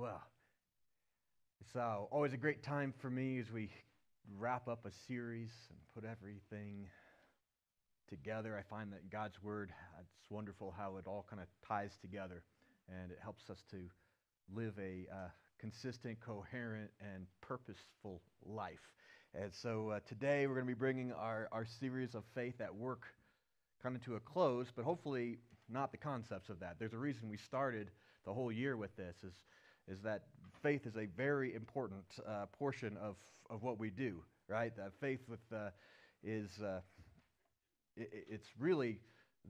[0.00, 0.22] Well,
[1.60, 3.68] it's uh, always a great time for me as we
[4.38, 6.88] wrap up a series and put everything
[8.08, 8.56] together.
[8.56, 12.44] I find that God's Word, it's wonderful how it all kind of ties together
[12.88, 13.76] and it helps us to
[14.56, 15.28] live a uh,
[15.58, 18.88] consistent, coherent, and purposeful life.
[19.34, 22.74] And so uh, today we're going to be bringing our, our series of faith at
[22.74, 23.02] work
[23.82, 26.76] kind of to a close, but hopefully not the concepts of that.
[26.78, 27.90] There's a reason we started
[28.24, 29.34] the whole year with this is,
[29.88, 30.24] is that
[30.62, 33.16] faith is a very important uh, portion of,
[33.48, 34.74] of what we do, right?
[34.76, 35.70] That faith with, uh,
[36.22, 36.80] is, uh,
[37.96, 39.00] it, it's really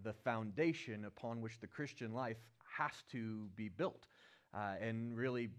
[0.04, 2.36] the foundation upon which the Christian life
[2.78, 4.06] has to be built.
[4.54, 5.50] Uh, and really,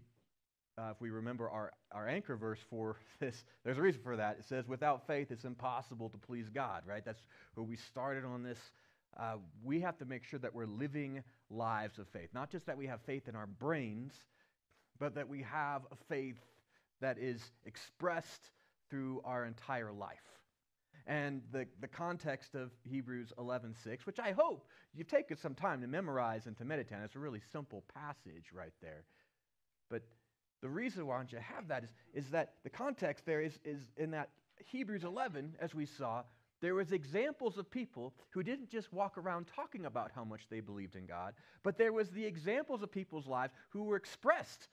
[0.78, 4.36] uh, if we remember our, our anchor verse for this, there's a reason for that.
[4.38, 7.04] It says, without faith, it's impossible to please God, right?
[7.04, 8.58] That's where we started on this
[9.16, 12.30] uh, we have to make sure that we're living lives of faith.
[12.32, 14.12] Not just that we have faith in our brains,
[15.02, 16.38] but that we have a faith
[17.00, 18.52] that is expressed
[18.88, 20.38] through our entire life.
[21.08, 24.64] And the, the context of Hebrews 11:6, which I hope
[24.94, 27.02] you've taken some time to memorize and to meditate on.
[27.02, 29.02] It's a really simple passage right there.
[29.90, 30.02] But
[30.60, 33.80] the reason why don't you have that is, is that the context there is, is
[33.96, 34.28] in that
[34.64, 36.22] Hebrews 11, as we saw,
[36.60, 40.60] there was examples of people who didn't just walk around talking about how much they
[40.60, 44.68] believed in God, but there was the examples of people's lives who were expressed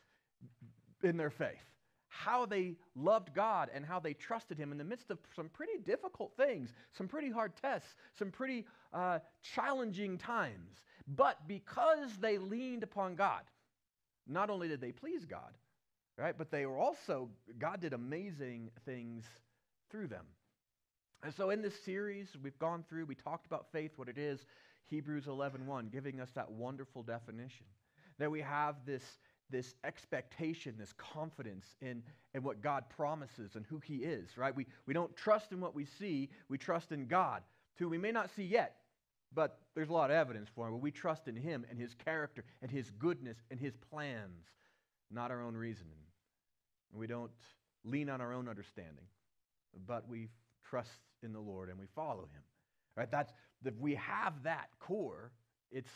[1.03, 1.63] in their faith,
[2.07, 5.77] how they loved God and how they trusted Him in the midst of some pretty
[5.85, 9.19] difficult things, some pretty hard tests, some pretty uh,
[9.55, 10.77] challenging times.
[11.07, 13.41] But because they leaned upon God,
[14.27, 15.53] not only did they please God,
[16.17, 19.25] right, but they were also, God did amazing things
[19.89, 20.25] through them.
[21.23, 24.45] And so in this series, we've gone through, we talked about faith, what it is,
[24.89, 27.65] Hebrews 11.1, giving us that wonderful definition.
[28.19, 29.03] That we have this,
[29.49, 34.55] this expectation, this confidence in, in what God promises and who he is, right?
[34.55, 37.41] We, we don't trust in what we see, we trust in God,
[37.75, 38.75] who we may not see yet,
[39.33, 40.73] but there's a lot of evidence for him.
[40.73, 44.45] But we trust in him and his character and his goodness and his plans,
[45.11, 45.93] not our own reasoning.
[46.93, 47.31] We don't
[47.83, 49.05] lean on our own understanding,
[49.87, 50.29] but we
[50.63, 50.89] trust
[51.23, 52.41] in the Lord and we follow him.
[52.95, 53.09] Right?
[53.09, 53.31] That's
[53.63, 55.31] if we have that core,
[55.71, 55.91] it's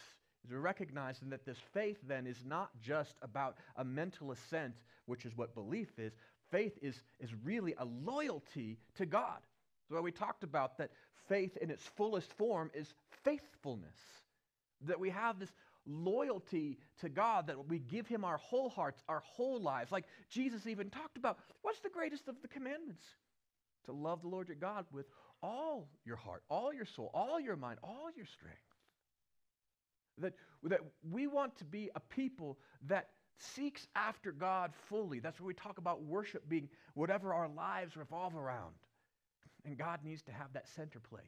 [0.45, 5.35] is recognizing that this faith then is not just about a mental assent, which is
[5.35, 6.13] what belief is.
[6.51, 9.39] Faith is, is really a loyalty to God.
[9.89, 10.91] So we talked about that
[11.27, 12.93] faith in its fullest form is
[13.23, 13.97] faithfulness.
[14.85, 15.51] That we have this
[15.85, 19.91] loyalty to God, that we give Him our whole hearts, our whole lives.
[19.91, 23.05] Like Jesus even talked about, what's the greatest of the commandments?
[23.85, 25.05] to love the Lord your God with
[25.41, 28.59] all your heart, all your soul, all your mind, all your strength.
[30.19, 32.57] That, that we want to be a people
[32.87, 35.19] that seeks after God fully.
[35.19, 38.75] That's where we talk about worship being whatever our lives revolve around.
[39.65, 41.23] And God needs to have that center place.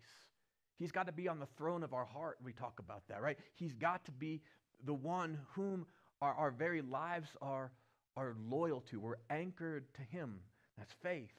[0.77, 2.37] He's got to be on the throne of our heart.
[2.43, 3.37] We talk about that, right?
[3.55, 4.41] He's got to be
[4.85, 5.85] the one whom
[6.21, 7.71] our, our very lives are,
[8.17, 8.99] are loyal to.
[8.99, 10.39] We're anchored to Him.
[10.77, 11.31] That's faith.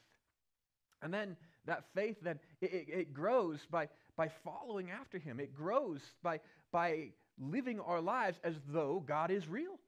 [1.03, 1.37] And then
[1.67, 5.41] that faith then it, it, it, grows by, by following after him.
[5.41, 6.41] It grows by,
[6.73, 9.79] by living our lives as though God is real.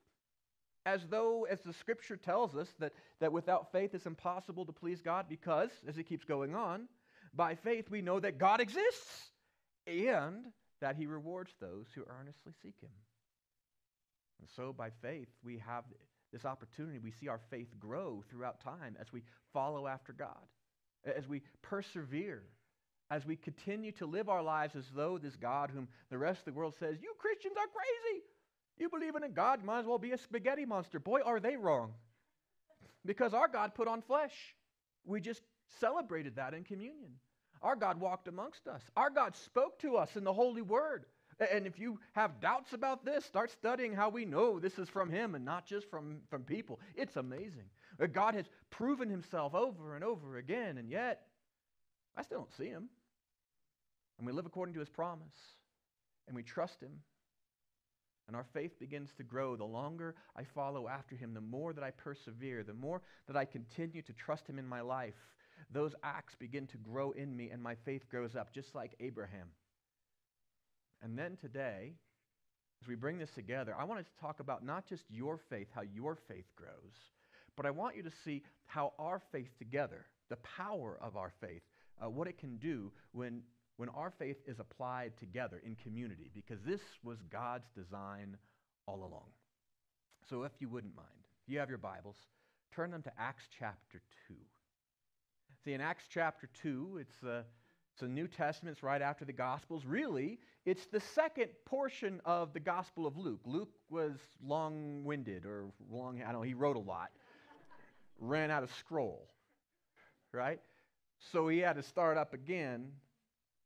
[0.86, 5.03] As though, as the scripture tells us, that, that without faith it's impossible to please
[5.03, 6.88] God because, as it keeps going on,
[7.34, 9.31] by faith we know that God exists
[9.86, 10.47] and
[10.81, 12.91] that he rewards those who earnestly seek him.
[14.41, 15.84] And so by faith we have
[16.32, 16.98] this opportunity.
[16.98, 19.22] We see our faith grow throughout time as we
[19.53, 20.47] follow after God
[21.16, 22.42] as we persevere,
[23.11, 26.45] as we continue to live our lives as though this God, whom the rest of
[26.47, 28.23] the world says, You Christians are crazy.
[28.79, 31.01] You believe in a God, might as well be a spaghetti monster.
[31.01, 31.93] Boy, are they wrong.
[33.05, 34.55] Because our God put on flesh.
[35.05, 35.43] We just
[35.81, 37.13] celebrated that in communion.
[37.63, 38.83] Our God walked amongst us.
[38.97, 41.07] Our God spoke to us in the Holy Word.
[41.53, 45.11] And if you have doubts about this, start studying how we know this is from
[45.11, 46.81] Him and not just from, from people.
[46.95, 47.65] It's amazing.
[48.01, 51.27] Uh, God has proven himself over and over again, and yet
[52.16, 52.89] I still don't see him.
[54.18, 55.36] And we live according to his promise,
[56.26, 57.00] and we trust him.
[58.26, 59.56] And our faith begins to grow.
[59.56, 63.47] The longer I follow after him, the more that I persevere, the more that I
[63.47, 65.15] continue to trust him in my life,
[65.72, 69.48] those acts begin to grow in me, and my faith grows up, just like Abraham.
[71.03, 71.94] And then today,
[72.82, 75.82] as we bring this together, I want to talk about not just your faith, how
[75.82, 76.94] your faith grows,
[77.56, 81.62] but I want you to see how our faith together, the power of our faith,
[82.03, 83.42] uh, what it can do when,
[83.78, 88.36] when our faith is applied together in community, because this was God's design
[88.86, 89.30] all along.
[90.28, 91.09] So if you wouldn't mind,
[91.47, 92.16] If you have your Bibles,
[92.75, 94.34] turn them to Acts chapter 2.
[95.65, 97.45] See, in Acts chapter 2, it's a,
[97.95, 99.84] it's a New Testament, it's right after the Gospels.
[99.86, 103.41] Really, it's the second portion of the Gospel of Luke.
[103.45, 107.10] Luke was long winded, or long, I don't know, he wrote a lot,
[108.19, 109.30] ran out of scroll,
[110.33, 110.59] right?
[111.33, 112.91] So he had to start up again.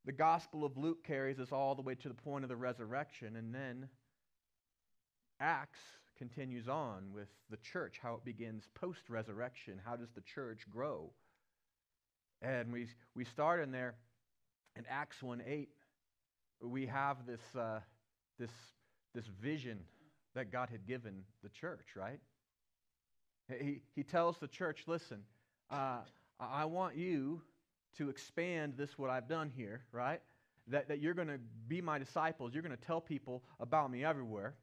[0.04, 3.36] The Gospel of Luke carries us all the way to the point of the resurrection,
[3.36, 3.88] and then
[5.38, 5.78] Acts
[6.16, 9.80] continues on with the church, how it begins post resurrection.
[9.84, 11.10] How does the church grow?
[12.40, 13.94] And we, we start in there
[14.76, 15.68] in Acts 1 8.
[16.62, 17.80] We have this, uh,
[18.38, 18.50] this,
[19.14, 19.80] this vision
[20.34, 22.20] that God had given the church, right?
[23.60, 25.22] He, he tells the church, listen,
[25.70, 25.98] uh,
[26.40, 27.42] I want you
[27.98, 30.20] to expand this, what I've done here, right?
[30.68, 32.54] That, that you're going to be my disciples.
[32.54, 34.54] You're going to tell people about me everywhere.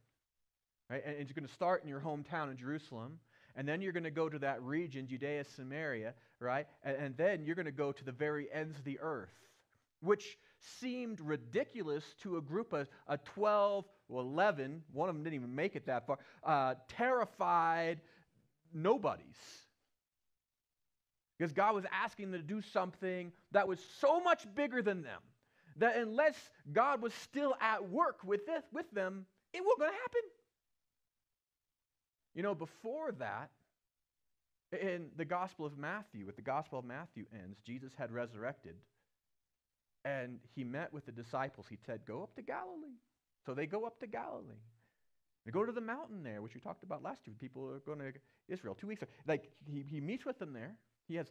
[0.90, 1.04] Right?
[1.06, 3.20] And, and you're going to start in your hometown in Jerusalem.
[3.56, 6.68] And then you're going to go to that region, Judea, Samaria, right?
[6.84, 9.34] And, and then you're going to go to the very ends of the earth,
[10.02, 10.38] which
[10.80, 15.54] seemed ridiculous to a group of a 12 or 11, one of them didn't even
[15.54, 18.02] make it that far, uh, terrified
[18.74, 19.38] nobodies.
[21.40, 25.22] Because God was asking them to do something that was so much bigger than them
[25.78, 26.36] that unless
[26.74, 28.42] God was still at work with,
[28.74, 30.22] with them, it wasn't going to happen.
[32.36, 33.50] You know, before that,
[34.72, 38.76] in the Gospel of Matthew, with the Gospel of Matthew ends, Jesus had resurrected
[40.06, 41.66] and he met with the disciples.
[41.70, 43.00] He said, Go up to Galilee.
[43.46, 44.62] So they go up to Galilee.
[45.46, 47.36] They go to the mountain there, which we talked about last year.
[47.40, 48.12] People are going to
[48.48, 49.12] Israel two weeks ago.
[49.28, 50.76] Like he, he meets with them there.
[51.10, 51.26] He has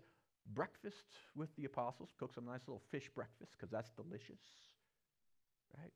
[0.55, 4.41] breakfast with the apostles, cooks them a nice little fish breakfast because that's delicious.
[5.79, 5.93] Right?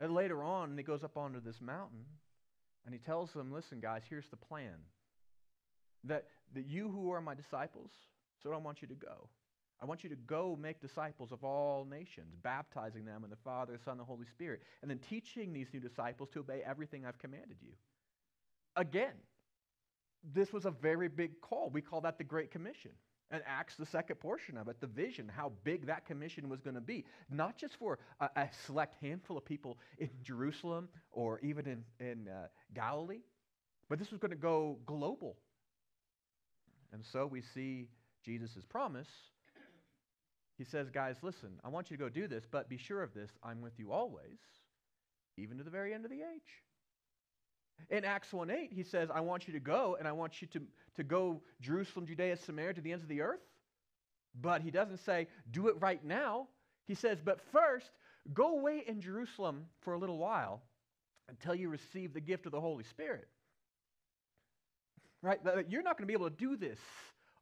[0.00, 2.04] And later on, he goes up onto this mountain
[2.84, 4.74] and he tells them, Listen, guys, here's the plan.
[6.04, 6.24] That,
[6.54, 7.90] that you who are my disciples,
[8.42, 9.28] so I want you to go.
[9.80, 13.74] I want you to go make disciples of all nations, baptizing them in the Father,
[13.74, 17.06] the Son, and the Holy Spirit, and then teaching these new disciples to obey everything
[17.06, 17.72] I've commanded you.
[18.76, 19.12] Again,
[20.34, 21.70] this was a very big call.
[21.70, 22.92] We call that the Great Commission.
[23.30, 26.74] And Acts, the second portion of it, the vision, how big that commission was going
[26.74, 27.04] to be.
[27.30, 32.28] Not just for a, a, select handful of people in Jerusalem or even in, in
[32.28, 33.20] uh, Galilee,
[33.88, 35.36] but this was going to go global.
[36.92, 37.88] And so we see
[38.24, 39.08] Jesus' promise.
[40.58, 43.14] He says, Guys, listen, I want you to go do this, but be sure of
[43.14, 44.38] this I'm with you always,
[45.36, 46.62] even to the very end of the age.
[47.88, 50.48] In Acts 1 8, he says, I want you to go, and I want you
[50.48, 50.60] to,
[50.96, 53.40] to go Jerusalem, Judea, Samaria, to the ends of the earth.
[54.40, 56.48] But he doesn't say, do it right now.
[56.86, 57.90] He says, but first,
[58.32, 60.62] go away in Jerusalem for a little while
[61.28, 63.28] until you receive the gift of the Holy Spirit.
[65.22, 65.40] Right?
[65.68, 66.78] You're not going to be able to do this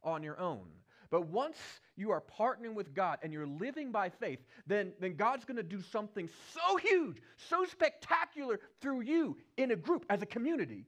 [0.03, 0.65] on your own.
[1.11, 1.57] But once
[1.95, 5.63] you are partnering with God and you're living by faith, then, then God's going to
[5.63, 7.17] do something so huge,
[7.49, 10.85] so spectacular through you in a group, as a community,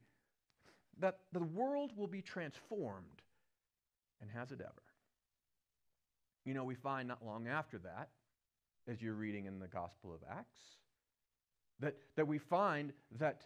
[1.00, 3.22] that the world will be transformed.
[4.22, 4.84] And has it ever?
[6.46, 8.10] You know, we find not long after that,
[8.88, 10.60] as you're reading in the Gospel of Acts,
[11.80, 13.42] that, that we find that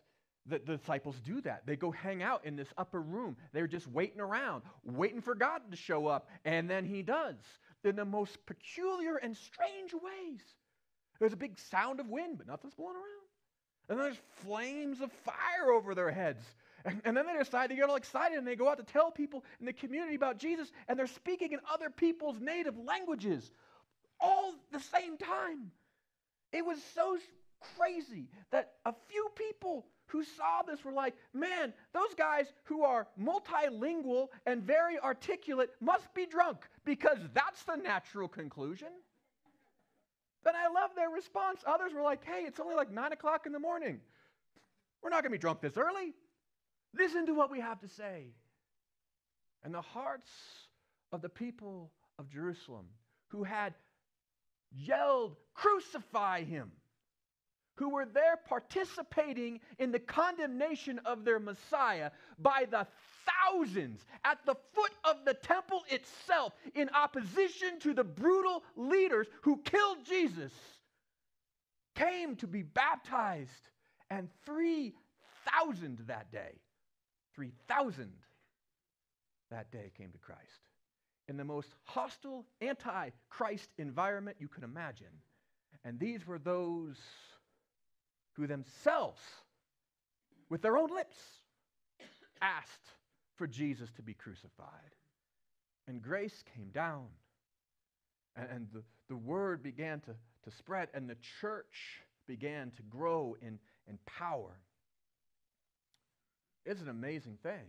[0.47, 1.63] the, the disciples do that.
[1.65, 3.37] They go hang out in this upper room.
[3.53, 7.35] They're just waiting around, waiting for God to show up, and then He does
[7.83, 10.41] in the most peculiar and strange ways.
[11.19, 13.25] There's a big sound of wind, but nothing's blowing around.
[13.87, 16.43] And then there's flames of fire over their heads.
[16.83, 19.09] And, and, then they decide to get all excited and they go out to tell
[19.09, 23.51] people in the community about Jesus, and they're speaking in other people's native languages
[24.19, 25.71] all the same time.
[26.51, 27.17] It was so
[27.77, 33.07] crazy that a few people who saw this were like, man, those guys who are
[33.19, 38.89] multilingual and very articulate must be drunk because that's the natural conclusion.
[40.43, 41.61] Then I love their response.
[41.65, 43.99] Others were like, hey, it's only like nine o'clock in the morning.
[45.01, 46.13] We're not going to be drunk this early.
[46.97, 48.27] Listen to what we have to say.
[49.63, 50.31] And the hearts
[51.11, 52.85] of the people of Jerusalem
[53.29, 53.73] who had
[54.71, 56.71] yelled, Crucify him!
[57.75, 62.87] Who were there participating in the condemnation of their Messiah by the
[63.25, 69.57] thousands at the foot of the temple itself in opposition to the brutal leaders who
[69.57, 70.53] killed Jesus,
[71.95, 73.69] came to be baptized,
[74.09, 76.59] and 3,000 that day,
[77.35, 78.11] 3,000
[79.51, 80.41] that day came to Christ.
[81.27, 85.07] In the most hostile, anti Christ environment you can imagine.
[85.83, 86.97] And these were those
[88.35, 89.21] who themselves,
[90.49, 91.15] with their own lips,
[92.41, 92.91] asked
[93.35, 94.95] for Jesus to be crucified.
[95.87, 97.07] And grace came down.
[98.35, 100.11] And, and the, the word began to,
[100.43, 104.57] to spread, and the church began to grow in, in power.
[106.65, 107.67] It's an amazing thing.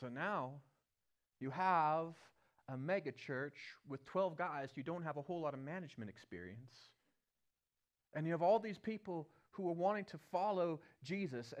[0.00, 0.52] So now
[1.40, 2.14] you have
[2.68, 3.56] a mega church
[3.88, 6.93] with 12 guys who don't have a whole lot of management experience.
[8.14, 11.54] And you have all these people who are wanting to follow Jesus.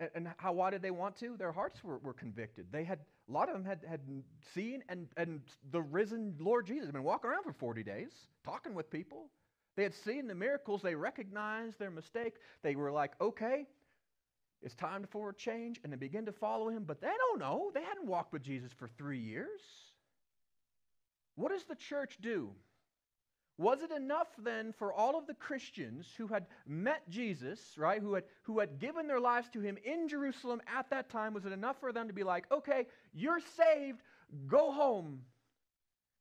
[0.00, 1.36] And, and how, why did they want to?
[1.36, 2.66] Their hearts were, were convicted.
[2.70, 4.00] They had, a lot of them had, had
[4.54, 6.86] seen and, and the risen Lord Jesus.
[6.86, 8.12] Had been walking around for 40 days,
[8.44, 9.30] talking with people.
[9.76, 10.82] They had seen the miracles.
[10.82, 12.34] They recognized their mistake.
[12.62, 13.66] They were like, okay,
[14.62, 15.80] it's time for a change.
[15.82, 16.84] And they begin to follow him.
[16.84, 17.70] But they don't know.
[17.74, 19.60] They hadn't walked with Jesus for three years.
[21.36, 22.50] What does the church do?
[23.58, 28.14] Was it enough then for all of the Christians who had met Jesus, right, who
[28.14, 31.50] had, who had given their lives to him in Jerusalem at that time, was it
[31.52, 34.00] enough for them to be like, okay, you're saved,
[34.46, 35.22] go home?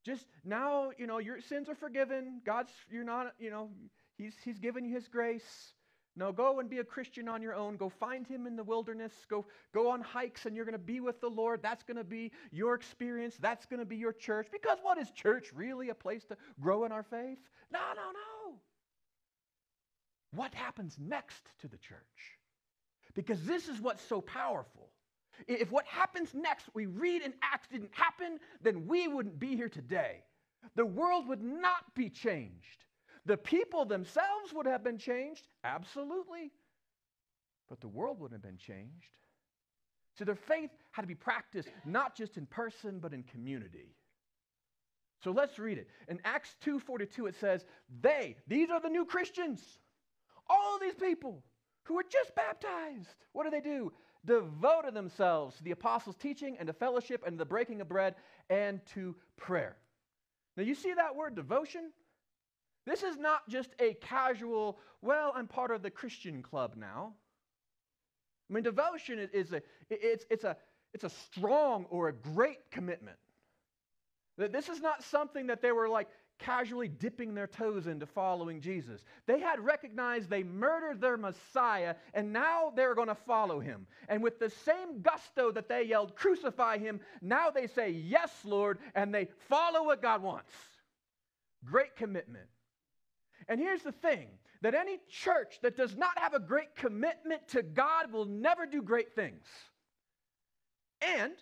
[0.04, 2.42] Just now, you know, your sins are forgiven.
[2.44, 3.70] God's, you're not, you know,
[4.18, 5.74] he's, he's given you his grace.
[6.18, 7.78] No, go and be a Christian on your own.
[7.78, 9.14] Go find him in the wilderness.
[9.30, 11.62] Go, go on hikes and you're going to be with the Lord.
[11.62, 13.38] That's going to be your experience.
[13.40, 14.48] That's going to be your church.
[14.52, 15.90] Because what is church really?
[15.90, 17.38] A place to grow in our faith?
[17.72, 18.56] No, no, no.
[20.34, 22.00] What happens next to the church?
[23.14, 24.90] Because this is what's so powerful.
[25.48, 29.70] If what happens next we read in Acts didn't happen, then we wouldn't be here
[29.70, 30.24] today.
[30.76, 32.86] The world would not be changed.
[33.28, 36.54] The people themselves would have been changed, absolutely.
[37.68, 39.10] But the world wouldn't have been changed.
[40.18, 43.94] So their faith had to be practiced not just in person, but in community.
[45.24, 45.90] So let's read it.
[46.08, 47.66] In Acts 2:42 it says,
[48.00, 49.80] "They, these are the new Christians.
[50.50, 51.44] All these people
[51.84, 53.14] who were just baptized.
[53.34, 53.92] What do they do?
[54.24, 58.16] Devoted themselves to the apostles' teaching and to fellowship and to the breaking of bread
[58.50, 59.76] and to prayer."
[60.56, 61.92] Now you see that word devotion?
[62.88, 67.12] This is not just a casual, well, I'm part of the Christian club now.
[68.50, 70.56] I mean, devotion is a, it's, it's a,
[70.94, 73.18] it's a strong or a great commitment.
[74.38, 76.08] This is not something that they were like
[76.40, 79.04] casually dipping their toes into following Jesus.
[79.26, 83.86] They had recognized they murdered their Messiah, and now they're going to follow him.
[84.08, 88.80] And with the same gusto that they yelled, Crucify him, now they say, Yes, Lord,
[88.96, 90.54] and they follow what God wants.
[91.66, 92.48] Great commitment.
[93.48, 94.28] And here's the thing
[94.62, 98.82] that any church that does not have a great commitment to God will never do
[98.82, 99.46] great things.
[101.02, 101.34] And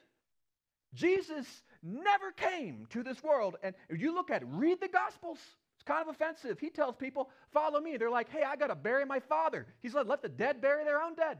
[0.93, 1.45] Jesus
[1.81, 3.57] never came to this world.
[3.63, 5.39] And if you look at it, read the Gospels.
[5.75, 6.59] It's kind of offensive.
[6.59, 7.97] He tells people, Follow me.
[7.97, 9.67] They're like, Hey, I got to bury my father.
[9.81, 11.39] He's like, Let the dead bury their own dead.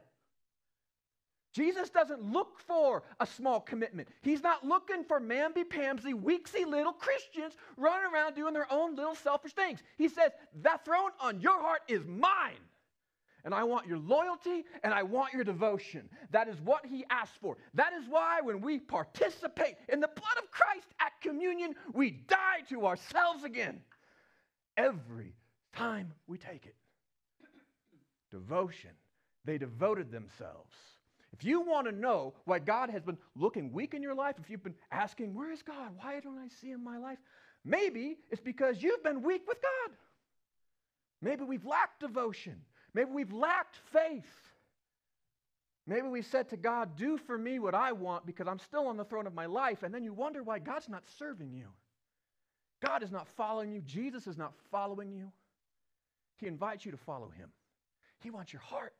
[1.55, 4.09] Jesus doesn't look for a small commitment.
[4.21, 9.53] He's not looking for mamby-pamsy, weaksy little Christians running around doing their own little selfish
[9.53, 9.79] things.
[9.97, 10.31] He says,
[10.63, 12.59] That throne on your heart is mine.
[13.45, 16.09] And I want your loyalty and I want your devotion.
[16.31, 17.55] That is what he asked for.
[17.73, 22.63] That is why when we participate in the blood of Christ at communion, we die
[22.69, 23.79] to ourselves again
[24.75, 25.35] every
[25.73, 26.75] time we take it.
[28.29, 28.91] Devotion.
[29.45, 30.73] They devoted themselves.
[31.37, 34.49] If you want to know why God has been looking weak in your life, if
[34.49, 35.91] you've been asking, Where is God?
[35.97, 37.17] Why don't I see him in my life?
[37.65, 39.95] Maybe it's because you've been weak with God.
[41.21, 42.61] Maybe we've lacked devotion.
[42.93, 44.23] Maybe we've lacked faith.
[45.87, 48.95] Maybe we said to God, Do for me what I want because I'm still on
[48.95, 49.83] the throne of my life.
[49.83, 51.67] And then you wonder why God's not serving you.
[52.85, 53.81] God is not following you.
[53.81, 55.31] Jesus is not following you.
[56.37, 57.49] He invites you to follow him.
[58.21, 58.93] He wants your heart,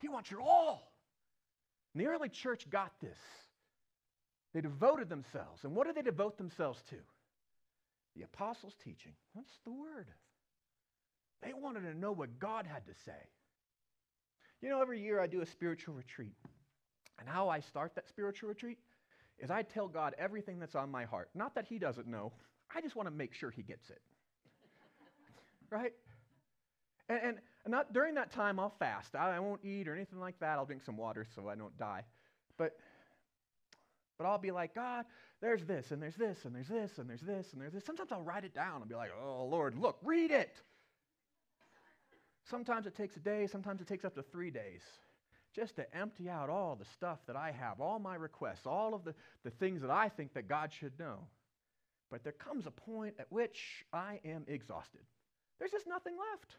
[0.00, 0.87] He wants your all.
[1.98, 3.18] And the early church got this.
[4.54, 5.64] They devoted themselves.
[5.64, 6.96] And what did they devote themselves to?
[8.14, 9.14] The apostles' teaching.
[9.32, 10.06] What's the word?
[11.42, 13.18] They wanted to know what God had to say.
[14.62, 16.36] You know, every year I do a spiritual retreat.
[17.18, 18.78] And how I start that spiritual retreat
[19.40, 21.30] is I tell God everything that's on my heart.
[21.34, 22.32] Not that He doesn't know,
[22.72, 24.00] I just want to make sure He gets it.
[25.70, 25.94] right?
[27.08, 27.38] And, and
[27.68, 29.14] not, during that time, I'll fast.
[29.14, 30.58] I, I won't eat or anything like that.
[30.58, 32.04] I'll drink some water so I don't die.
[32.56, 32.76] But,
[34.16, 35.04] but I'll be like, God,
[35.40, 37.84] there's this, and there's this, and there's this, and there's this, and there's this.
[37.84, 40.56] Sometimes I'll write it down and be like, oh, Lord, look, read it.
[42.50, 44.82] Sometimes it takes a day, sometimes it takes up to three days
[45.54, 49.04] just to empty out all the stuff that I have, all my requests, all of
[49.04, 51.26] the, the things that I think that God should know.
[52.10, 55.00] But there comes a point at which I am exhausted.
[55.58, 56.56] There's just nothing left.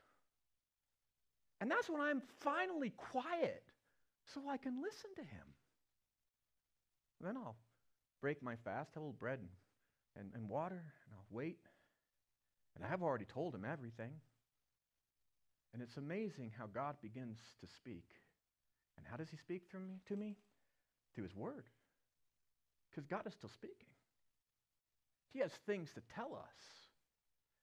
[1.62, 3.64] And that's when I'm finally quiet
[4.34, 5.46] so I can listen to him.
[7.20, 7.58] And then I'll
[8.22, 9.50] break my fast, have a little bread and,
[10.18, 11.60] and, and water, and I'll wait.
[12.76, 14.12] And I have already told him everything.
[15.74, 18.10] And it's amazing how God begins to speak.
[18.98, 20.38] And how does he speak through me, to me?
[21.14, 21.66] Through his word.
[22.90, 23.90] Because God is still speaking.
[25.32, 26.79] He has things to tell us.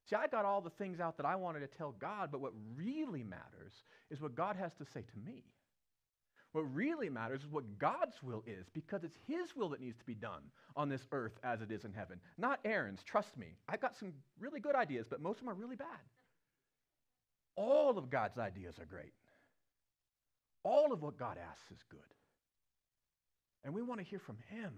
[0.09, 2.53] See, I got all the things out that I wanted to tell God, but what
[2.77, 3.73] really matters
[4.11, 5.43] is what God has to say to me.
[6.53, 10.05] What really matters is what God's will is, because it's His will that needs to
[10.07, 10.43] be done
[10.77, 13.03] on this earth as it is in heaven, not Aaron's.
[13.03, 13.49] Trust me.
[13.69, 15.87] I've got some really good ideas, but most of them are really bad.
[17.57, 19.13] All of God's ideas are great.
[20.63, 22.01] All of what God asks is good.
[23.65, 24.73] And we want to hear from Him.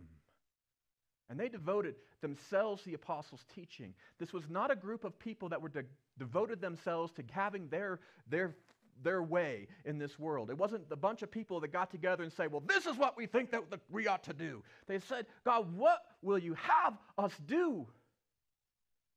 [1.31, 3.93] And they devoted themselves to the apostles' teaching.
[4.19, 5.85] This was not a group of people that were de-
[6.19, 8.55] devoted themselves to having their, their,
[9.03, 10.49] their way in this world.
[10.49, 13.17] It wasn't a bunch of people that got together and say, Well, this is what
[13.17, 14.63] we think that we ought to do.
[14.87, 17.87] They said, God, what will you have us do?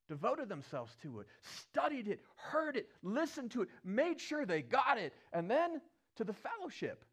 [0.09, 4.97] Devoted themselves to it, studied it, heard it, listened to it, made sure they got
[4.97, 5.79] it, and then
[6.17, 7.05] to the fellowship.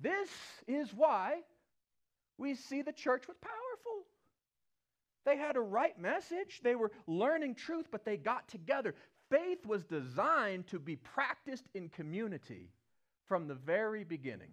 [0.00, 0.30] This
[0.66, 1.40] is why
[2.38, 4.07] we see the church was powerful.
[5.28, 8.94] They had a right message, they were learning truth, but they got together.
[9.28, 12.70] Faith was designed to be practiced in community
[13.26, 14.52] from the very beginning.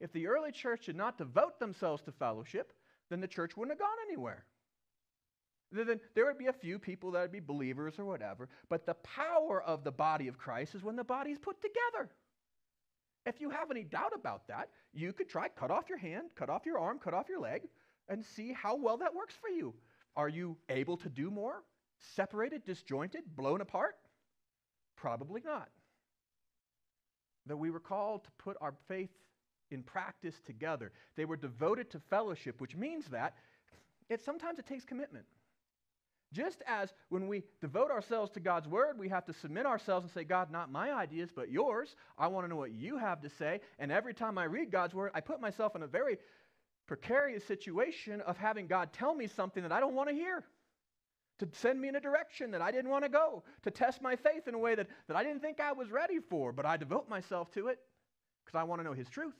[0.00, 2.72] If the early church did not devote themselves to fellowship,
[3.08, 4.46] then the church wouldn't have gone anywhere.
[5.70, 8.94] Then there would be a few people that would be believers or whatever, but the
[8.94, 12.10] power of the body of Christ is when the body is put together.
[13.26, 16.50] If you have any doubt about that, you could try cut off your hand, cut
[16.50, 17.62] off your arm, cut off your leg,
[18.08, 19.72] and see how well that works for you.
[20.16, 21.62] Are you able to do more?
[22.14, 23.96] Separated, disjointed, blown apart?
[24.96, 25.68] Probably not.
[27.46, 29.10] That we were called to put our faith
[29.70, 30.92] in practice together.
[31.16, 33.34] They were devoted to fellowship, which means that
[34.08, 35.24] it sometimes it takes commitment.
[36.32, 40.12] Just as when we devote ourselves to God's word, we have to submit ourselves and
[40.12, 41.96] say, God, not my ideas, but yours.
[42.16, 43.60] I want to know what you have to say.
[43.80, 46.18] And every time I read God's word, I put myself in a very
[46.90, 50.42] precarious situation of having God tell me something that I don't want to hear,
[51.38, 54.16] to send me in a direction that I didn't want to go, to test my
[54.16, 56.76] faith in a way that, that I didn't think I was ready for, but I
[56.76, 57.78] devote myself to it
[58.44, 59.36] because I want to know His truth.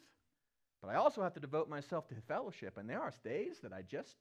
[0.81, 3.83] But I also have to devote myself to fellowship, and there are days that I
[3.83, 4.15] just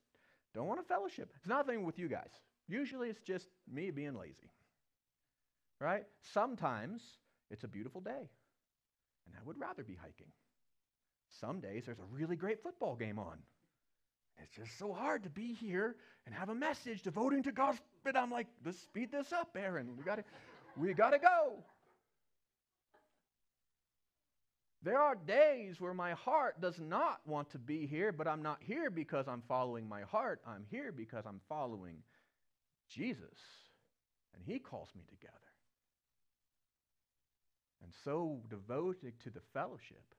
[0.56, 1.32] don't want to fellowship.
[1.36, 2.32] It's nothing with you guys.
[2.68, 4.50] Usually it's just me being lazy.
[5.80, 6.06] Right?
[6.34, 7.04] Sometimes
[7.52, 8.32] it's a beautiful day,
[9.28, 10.32] and I would rather be hiking.
[11.40, 13.38] Some days there's a really great football game on.
[14.42, 17.80] It's just so hard to be here and have a message devoting to God's.
[18.04, 19.98] But I'm like, let's speed this up, Aaron.
[19.98, 20.24] We gotta,
[20.78, 21.64] we gotta go.
[24.82, 28.60] There are days where my heart does not want to be here, but I'm not
[28.62, 30.42] here because I'm following my heart.
[30.48, 31.98] I'm here because I'm following
[32.88, 33.38] Jesus,
[34.34, 35.36] and He calls me together.
[37.84, 40.16] And so devoted to the fellowship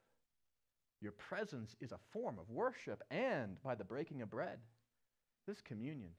[1.01, 4.59] your presence is a form of worship and by the breaking of bread.
[5.47, 6.11] This communion.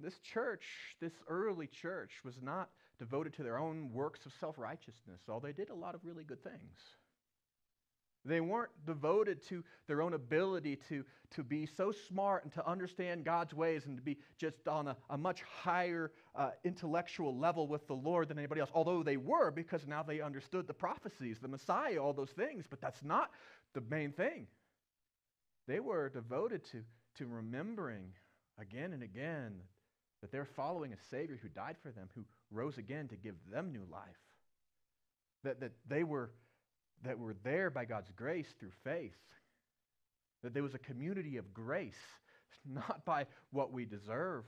[0.00, 5.20] This church, this early church, was not devoted to their own works of self righteousness,
[5.28, 6.78] although they did a lot of really good things.
[8.24, 13.24] They weren't devoted to their own ability to, to be so smart and to understand
[13.24, 17.86] God's ways and to be just on a, a much higher uh, intellectual level with
[17.86, 18.70] the Lord than anybody else.
[18.74, 22.66] Although they were, because now they understood the prophecies, the Messiah, all those things.
[22.68, 23.30] But that's not
[23.74, 24.46] the main thing.
[25.66, 26.82] They were devoted to,
[27.18, 28.12] to remembering
[28.58, 29.60] again and again
[30.20, 33.72] that they're following a Savior who died for them, who rose again to give them
[33.72, 34.02] new life.
[35.44, 36.30] That, that they were
[37.02, 39.16] that were there by God's grace through faith.
[40.42, 41.94] That there was a community of grace,
[42.66, 44.44] not by what we deserve.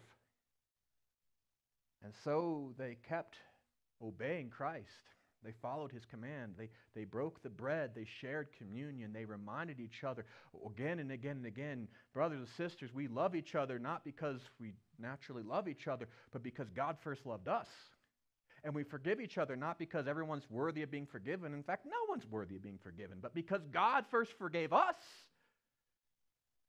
[2.05, 3.37] And so they kept
[4.03, 4.89] obeying Christ.
[5.45, 6.55] They followed his command.
[6.57, 7.91] They, they broke the bread.
[7.95, 9.13] They shared communion.
[9.13, 10.25] They reminded each other
[10.67, 14.73] again and again and again, brothers and sisters, we love each other not because we
[15.01, 17.69] naturally love each other, but because God first loved us.
[18.65, 21.53] And we forgive each other not because everyone's worthy of being forgiven.
[21.53, 24.95] In fact, no one's worthy of being forgiven, but because God first forgave us.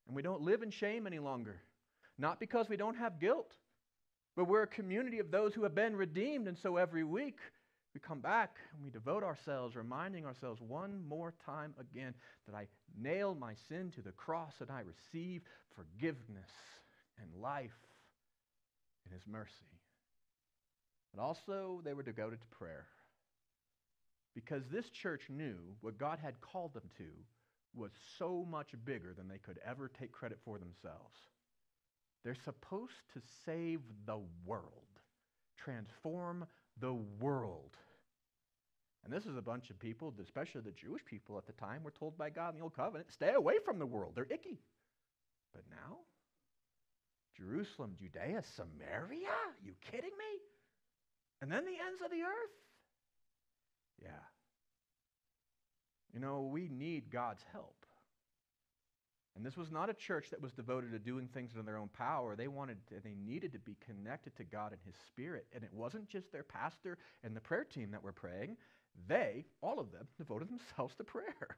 [0.08, 1.62] And we don't live in shame any longer.
[2.18, 3.54] Not because we don't have guilt,
[4.36, 6.48] but we're a community of those who have been redeemed.
[6.48, 7.38] And so every week
[7.94, 12.14] we come back and we devote ourselves, reminding ourselves one more time again
[12.48, 12.68] that I
[13.00, 15.42] nail my sin to the cross and I receive
[15.76, 16.50] forgiveness
[17.22, 17.72] and life
[19.06, 19.52] in His mercy.
[21.14, 22.86] But also, they were devoted to prayer.
[24.34, 27.06] Because this church knew what God had called them to
[27.76, 31.18] was so much bigger than they could ever take credit for themselves.
[32.24, 34.64] They're supposed to save the world,
[35.58, 36.46] transform
[36.80, 37.78] the world.
[39.04, 41.92] And this is a bunch of people, especially the Jewish people at the time, were
[41.92, 44.14] told by God in the Old Covenant stay away from the world.
[44.16, 44.60] They're icky.
[45.54, 45.98] But now,
[47.38, 49.38] Jerusalem, Judea, Samaria?
[49.64, 50.40] You kidding me?
[51.42, 52.56] And then the ends of the earth?
[54.02, 54.10] Yeah.
[56.14, 57.76] You know, we need God's help.
[59.36, 61.90] And this was not a church that was devoted to doing things in their own
[61.90, 62.36] power.
[62.36, 65.48] They wanted they needed to be connected to God and his spirit.
[65.54, 68.58] And it wasn't just their pastor and the prayer team that were praying.
[69.08, 71.58] They, all of them, devoted themselves to prayer.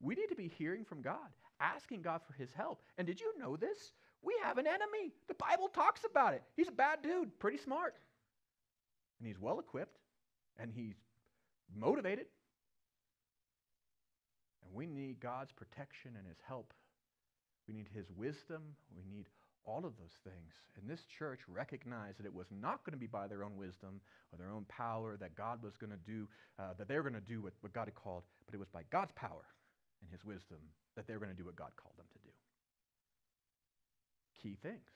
[0.00, 2.82] We need to be hearing from God, asking God for his help.
[2.98, 3.92] And did you know this?
[4.22, 5.12] We have an enemy.
[5.28, 6.42] The Bible talks about it.
[6.56, 7.94] He's a bad dude, pretty smart.
[9.18, 9.98] And he's well equipped
[10.58, 10.96] and he's
[11.74, 12.26] motivated.
[14.64, 16.74] And we need God's protection and his help
[17.66, 18.62] we need his wisdom.
[18.94, 19.26] We need
[19.66, 20.54] all of those things.
[20.76, 24.00] And this church recognized that it was not going to be by their own wisdom
[24.32, 27.14] or their own power that God was going to do, uh, that they were going
[27.14, 29.44] to do what, what God had called, but it was by God's power
[30.02, 30.58] and his wisdom
[30.96, 32.30] that they were going to do what God called them to do.
[34.42, 34.90] Key things.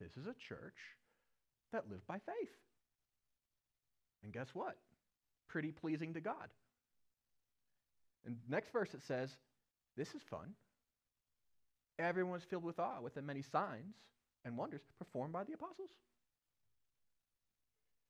[0.00, 0.96] This is a church
[1.72, 2.56] that lived by faith.
[4.24, 4.76] And guess what?
[5.48, 6.48] Pretty pleasing to God.
[8.24, 9.30] And next verse it says,
[9.96, 10.54] This is fun.
[11.98, 13.94] Everyone was filled with awe with the many signs
[14.44, 15.90] and wonders performed by the apostles.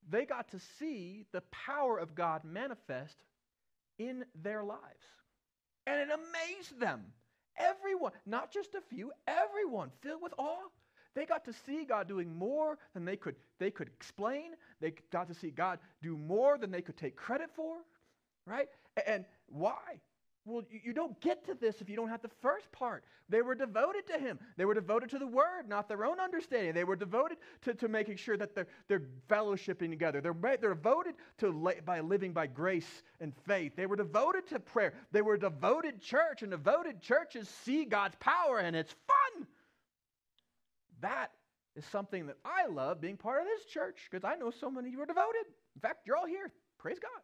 [0.08, 3.16] They got to see the power of God manifest
[3.98, 4.82] in their lives.
[5.86, 7.04] And it amazed them.
[7.58, 10.68] Everyone, not just a few, everyone filled with awe.
[11.14, 14.52] They got to see God doing more than they could, they could explain.
[14.80, 17.76] They got to see God do more than they could take credit for,
[18.46, 18.68] right?
[19.06, 20.00] And why?
[20.48, 23.02] Well, you don't get to this if you don't have the first part.
[23.28, 24.38] They were devoted to him.
[24.56, 26.72] They were devoted to the word, not their own understanding.
[26.72, 30.20] They were devoted to, to making sure that they're, they're fellowshipping together.
[30.20, 33.72] They're, they're devoted to by living by grace and faith.
[33.74, 34.94] They were devoted to prayer.
[35.10, 39.48] They were devoted church, and devoted churches see God's power, and it's fun.
[41.00, 41.32] That
[41.74, 44.88] is something that I love being part of this church because I know so many
[44.88, 45.42] of you are devoted.
[45.74, 46.52] In fact, you're all here.
[46.78, 47.20] Praise God.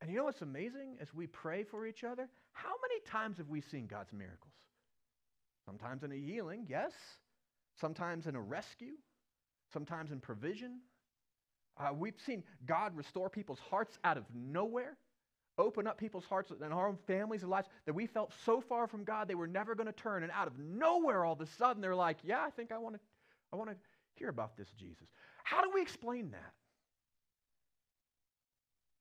[0.00, 2.28] And you know what's amazing as we pray for each other?
[2.52, 4.52] How many times have we seen God's miracles?
[5.64, 6.92] Sometimes in a healing, yes.
[7.80, 8.94] Sometimes in a rescue.
[9.72, 10.80] Sometimes in provision.
[11.78, 14.96] Uh, we've seen God restore people's hearts out of nowhere,
[15.58, 18.86] open up people's hearts and our own families and lives that we felt so far
[18.86, 20.22] from God they were never going to turn.
[20.22, 22.96] And out of nowhere, all of a sudden, they're like, "Yeah, I think I want
[22.96, 23.00] to,
[23.52, 23.76] I want to
[24.14, 25.06] hear about this Jesus."
[25.44, 26.54] How do we explain that?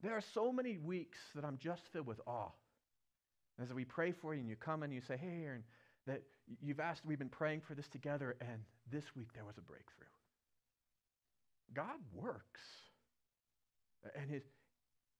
[0.04, 2.52] There are so many weeks that I'm just filled with awe.
[3.62, 5.64] As we pray for you and you come and you say, hey, Aaron,
[6.06, 6.22] that
[6.62, 10.06] you've asked, we've been praying for this together, and this week there was a breakthrough.
[11.74, 12.62] God works.
[14.16, 14.44] And his,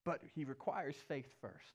[0.06, 1.74] but he requires faith first.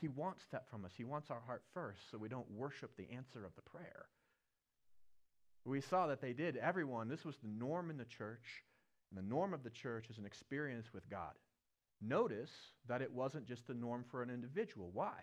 [0.00, 0.90] He wants that from us.
[0.96, 4.06] He wants our heart first so we don't worship the answer of the prayer.
[5.64, 6.56] We saw that they did.
[6.56, 8.64] Everyone, this was the norm in the church.
[9.10, 11.34] And the norm of the church is an experience with God.
[12.04, 12.50] Notice
[12.88, 14.90] that it wasn't just the norm for an individual.
[14.92, 15.14] Why?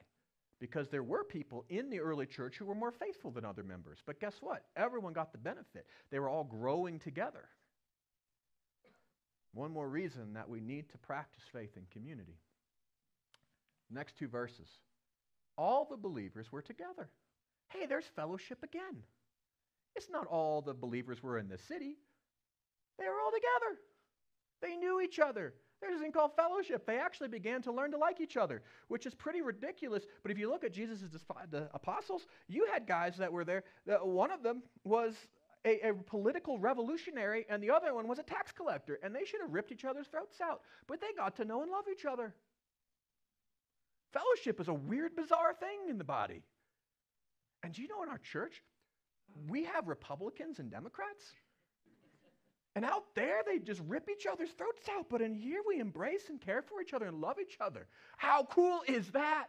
[0.59, 3.99] Because there were people in the early church who were more faithful than other members.
[4.05, 4.65] But guess what?
[4.75, 5.87] Everyone got the benefit.
[6.11, 7.49] They were all growing together.
[9.53, 12.37] One more reason that we need to practice faith in community.
[13.89, 14.69] Next two verses.
[15.57, 17.09] All the believers were together.
[17.69, 19.03] Hey, there's fellowship again.
[19.95, 21.97] It's not all the believers were in the city,
[22.97, 23.79] they were all together.
[24.61, 25.53] They knew each other.
[25.81, 26.85] There's a thing called fellowship.
[26.85, 30.03] They actually began to learn to like each other, which is pretty ridiculous.
[30.23, 31.09] But if you look at Jesus'
[31.49, 33.63] the apostles, you had guys that were there.
[33.85, 35.15] One of them was
[35.65, 39.41] a, a, political revolutionary, and the other one was a tax collector, and they should
[39.41, 40.61] have ripped each other's throats out.
[40.87, 42.33] But they got to know and love each other.
[44.11, 46.41] Fellowship is a weird, bizarre thing in the body.
[47.63, 48.63] And do you know in our church,
[49.47, 51.33] we have Republicans and Democrats?
[52.75, 55.07] And out there, they just rip each other's throats out.
[55.09, 57.87] But in here, we embrace and care for each other and love each other.
[58.17, 59.47] How cool is that?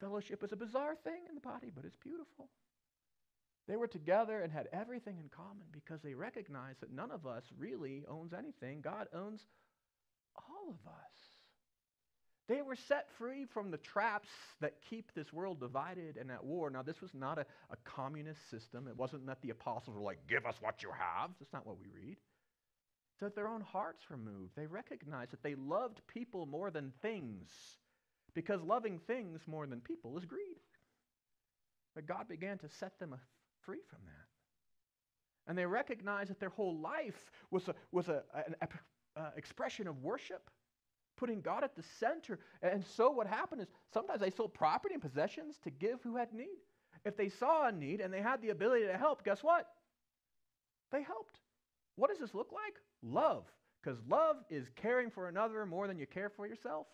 [0.00, 2.48] Fellowship is a bizarre thing in the body, but it's beautiful.
[3.68, 7.44] They were together and had everything in common because they recognized that none of us
[7.58, 8.80] really owns anything.
[8.80, 9.46] God owns
[10.36, 11.25] all of us.
[12.48, 14.28] They were set free from the traps
[14.60, 16.70] that keep this world divided and at war.
[16.70, 18.86] Now, this was not a, a communist system.
[18.86, 21.30] It wasn't that the apostles were like, give us what you have.
[21.40, 22.16] That's not what we read.
[23.18, 24.52] So their own hearts were moved.
[24.54, 27.48] They recognized that they loved people more than things.
[28.34, 30.60] Because loving things more than people is greed.
[31.94, 33.14] But God began to set them
[33.62, 35.48] free from that.
[35.48, 38.54] And they recognized that their whole life was, a, was a, an
[39.16, 40.50] uh, expression of worship,
[41.16, 42.38] putting God at the center.
[42.62, 46.32] And so what happened is sometimes they sold property and possessions to give who had
[46.32, 46.58] need.
[47.04, 49.66] If they saw a need and they had the ability to help, guess what?
[50.92, 51.40] They helped.
[51.96, 52.74] What does this look like?
[53.02, 53.44] Love.
[53.82, 56.86] Because love is caring for another more than you care for yourself.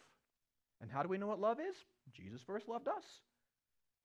[0.80, 1.76] And how do we know what love is?
[2.12, 3.04] Jesus first loved us.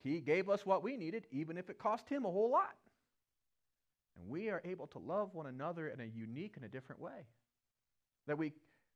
[0.03, 2.75] He gave us what we needed, even if it cost him a whole lot.
[4.17, 7.27] And we are able to love one another in a unique and a different way.
[8.27, 8.53] That we,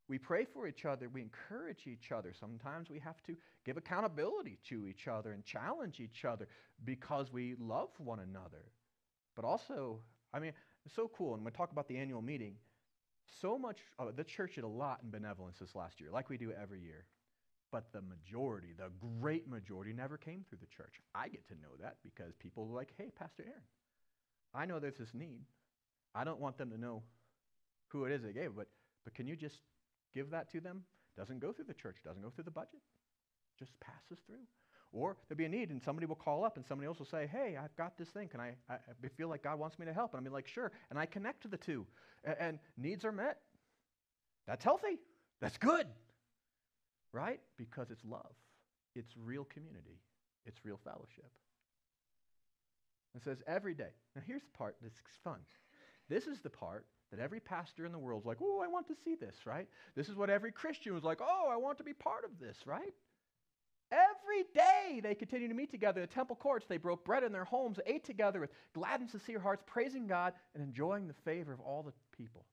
[0.07, 2.33] we pray for each other, we encourage each other.
[2.37, 3.35] Sometimes we have to
[3.65, 6.47] give accountability to each other and challenge each other
[6.83, 8.65] because we love one another.
[9.35, 9.99] But also,
[10.33, 10.53] I mean,
[10.85, 11.35] it's so cool.
[11.35, 12.55] And we talk about the annual meeting.
[13.41, 16.37] So much, uh, the church did a lot in benevolence this last year, like we
[16.37, 17.05] do every year.
[17.71, 20.99] But the majority, the great majority, never came through the church.
[21.15, 23.63] I get to know that because people are like, hey, Pastor Aaron,
[24.53, 25.45] I know there's this need.
[26.13, 27.03] I don't want them to know
[27.87, 28.67] who it is they gave, but,
[29.05, 29.61] but can you just
[30.13, 30.83] give that to them?
[31.17, 32.81] Doesn't go through the church, doesn't go through the budget,
[33.59, 34.45] just passes through.
[34.93, 37.27] Or there'll be a need, and somebody will call up, and somebody else will say,
[37.27, 38.27] Hey, I've got this thing.
[38.27, 40.13] Can I, I, I feel like God wants me to help?
[40.13, 40.71] And I'm like, Sure.
[40.89, 41.85] And I connect to the two,
[42.25, 43.37] and, and needs are met.
[44.47, 44.99] That's healthy.
[45.39, 45.87] That's good.
[47.13, 47.39] Right?
[47.57, 48.33] Because it's love,
[48.95, 49.99] it's real community,
[50.45, 51.31] it's real fellowship.
[53.15, 53.89] It says every day.
[54.15, 55.39] Now, here's the part that's fun.
[56.09, 58.87] This is the part that every pastor in the world is like, oh, I want
[58.87, 59.67] to see this, right?
[59.95, 62.57] This is what every Christian was like, oh, I want to be part of this,
[62.65, 62.93] right?
[63.91, 66.65] Every day they continued to meet together in the temple courts.
[66.67, 70.33] They broke bread in their homes, ate together with glad and sincere hearts, praising God
[70.55, 72.45] and enjoying the favor of all the people.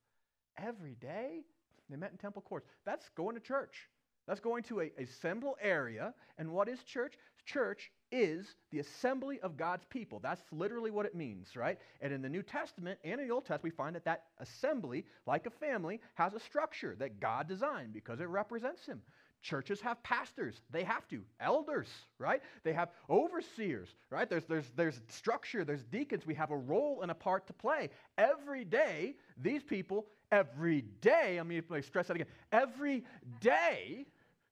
[0.57, 1.45] Every day
[1.89, 2.67] they met in temple courts.
[2.85, 3.89] That's going to church.
[4.29, 6.15] That's going to a, a assemble area.
[6.39, 7.15] And what is church?
[7.47, 10.21] Church is the assembly of God's people.
[10.23, 11.79] That's literally what it means, right?
[12.03, 15.07] And in the New Testament and in the Old Testament, we find that that assembly,
[15.27, 19.01] like a family, has a structure that God designed because it represents Him.
[19.41, 20.61] Churches have pastors.
[20.71, 21.23] They have to.
[21.41, 21.89] Elders,
[22.19, 22.43] right?
[22.65, 24.29] They have overseers, right?
[24.29, 26.27] There's, there's, there's structure, there's deacons.
[26.27, 27.91] We have a role and a part to play.
[28.19, 33.05] Every day, these people, every day, I mean, let me stress that again, every
[33.41, 34.07] day,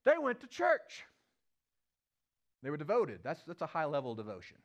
[0.07, 1.05] they went to church.
[2.63, 3.21] They were devoted.
[3.23, 4.57] That's, that's a high level devotion.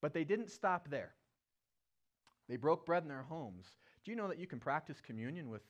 [0.00, 1.12] But they didn't stop there.
[2.48, 3.66] They broke bread in their homes.
[4.04, 5.62] Do you know that you can practice communion with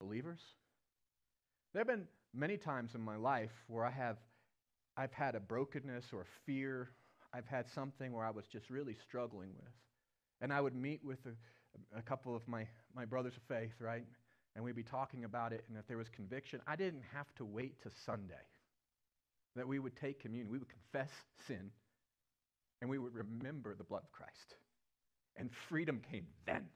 [0.00, 0.40] believers?
[1.72, 4.16] There have been many times in my life where I have
[4.96, 6.90] I've had a brokenness or fear.
[7.32, 9.72] I've had something where I was just really struggling with.
[10.40, 12.66] And I would meet with a, a couple of my,
[12.96, 14.04] my brothers of faith, right?
[14.58, 15.62] And we'd be talking about it.
[15.68, 18.34] And if there was conviction, I didn't have to wait to Sunday
[19.54, 21.12] that we would take communion, we would confess
[21.46, 21.70] sin,
[22.80, 24.56] and we would remember the blood of Christ.
[25.36, 26.66] And freedom came then.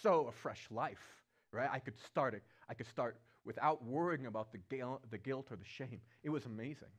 [0.00, 1.02] So a fresh life,
[1.50, 1.68] right?
[1.72, 2.44] I could start it.
[2.68, 6.00] I could start without worrying about the guilt, the guilt or the shame.
[6.22, 6.94] It was amazing.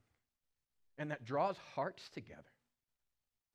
[0.97, 2.43] And that draws hearts together.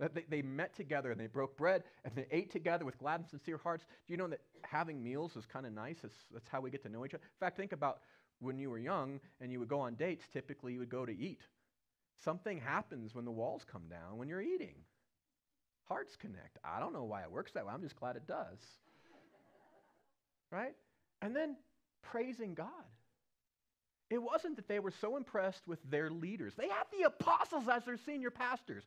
[0.02, 3.20] That they, they met together and they broke bread and they ate together with glad
[3.20, 3.84] and sincere hearts.
[3.84, 5.98] Do you know that having meals is kind of nice?
[6.02, 7.22] It's, that's how we get to know each other.
[7.22, 8.00] In fact, think about
[8.40, 11.16] when you were young and you would go on dates, typically you would go to
[11.16, 11.42] eat.
[12.24, 14.74] Something happens when the walls come down when you're eating.
[15.84, 16.58] Hearts connect.
[16.64, 17.72] I don't know why it works that way.
[17.72, 18.58] I'm just glad it does.
[20.50, 20.74] right?
[21.20, 21.54] And then
[22.02, 22.66] praising God.
[24.10, 26.52] It wasn't that they were so impressed with their leaders.
[26.54, 28.82] They had the apostles as their senior pastors.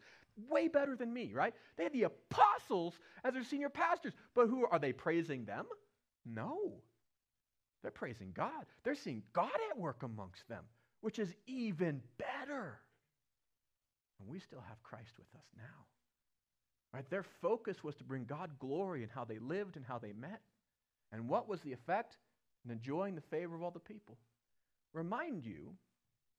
[0.50, 1.54] Way better than me, right?
[1.78, 4.13] They had the apostles as their senior pastors.
[4.34, 5.65] But who are they praising them?
[6.26, 6.82] No.
[7.82, 8.65] They're praising God.
[8.84, 10.63] They're seeing God at work amongst them,
[11.02, 12.80] which is even better.
[14.19, 15.86] And we still have Christ with us now.
[16.93, 17.10] Right?
[17.10, 20.41] Their focus was to bring God glory in how they lived and how they met.
[21.12, 22.17] And what was the effect?
[22.65, 24.17] In enjoying the favor of all the people.
[24.93, 25.76] Remind you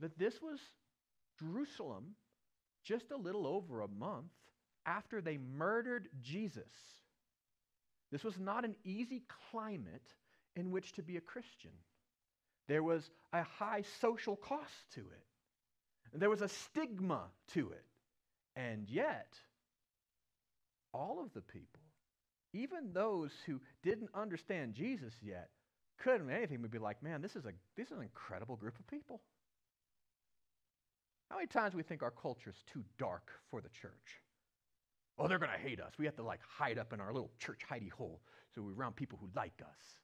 [0.01, 0.59] that this was
[1.39, 2.15] Jerusalem
[2.87, 4.33] just a little over a month
[4.87, 6.71] after they murdered Jesus.
[8.13, 10.15] This was not an easy climate
[10.55, 11.73] in which to be a Christian.
[12.69, 16.19] There was a high social cost to it.
[16.19, 17.85] There was a stigma to it.
[18.55, 19.35] And yet,
[20.95, 21.83] all of the people,
[22.53, 25.51] even those who didn't understand Jesus yet,
[25.99, 28.87] couldn't anything would be like, man, this is, a, this is an incredible group of
[28.87, 29.21] people.
[31.31, 34.23] How many times we think our culture is too dark for the church?
[35.19, 35.93] Oh, they're going to hate us.
[35.99, 38.21] We have to like hide up in our little church hidey hole
[38.55, 40.01] so we're around people who like us.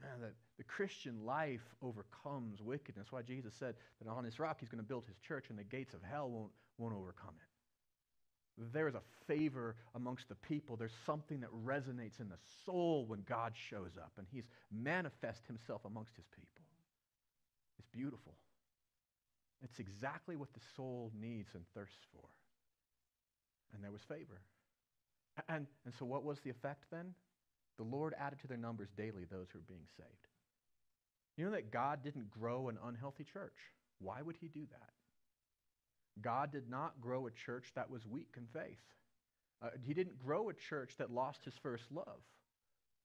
[0.00, 3.08] Man, the, The Christian life overcomes wickedness.
[3.10, 5.64] Why Jesus said that on this rock he's going to build his church and the
[5.64, 8.72] gates of hell won't, won't overcome it.
[8.72, 10.76] There is a favor amongst the people.
[10.76, 15.84] There's something that resonates in the soul when God shows up and he's manifest himself
[15.84, 16.64] amongst his people.
[17.78, 18.34] It's beautiful.
[19.62, 22.28] It's exactly what the soul needs and thirsts for.
[23.74, 24.40] And there was favor.
[25.48, 27.14] And, and so, what was the effect then?
[27.76, 30.28] The Lord added to their numbers daily those who were being saved.
[31.36, 33.54] You know that God didn't grow an unhealthy church.
[34.00, 34.90] Why would he do that?
[36.20, 38.78] God did not grow a church that was weak in faith.
[39.62, 42.22] Uh, he didn't grow a church that lost his first love.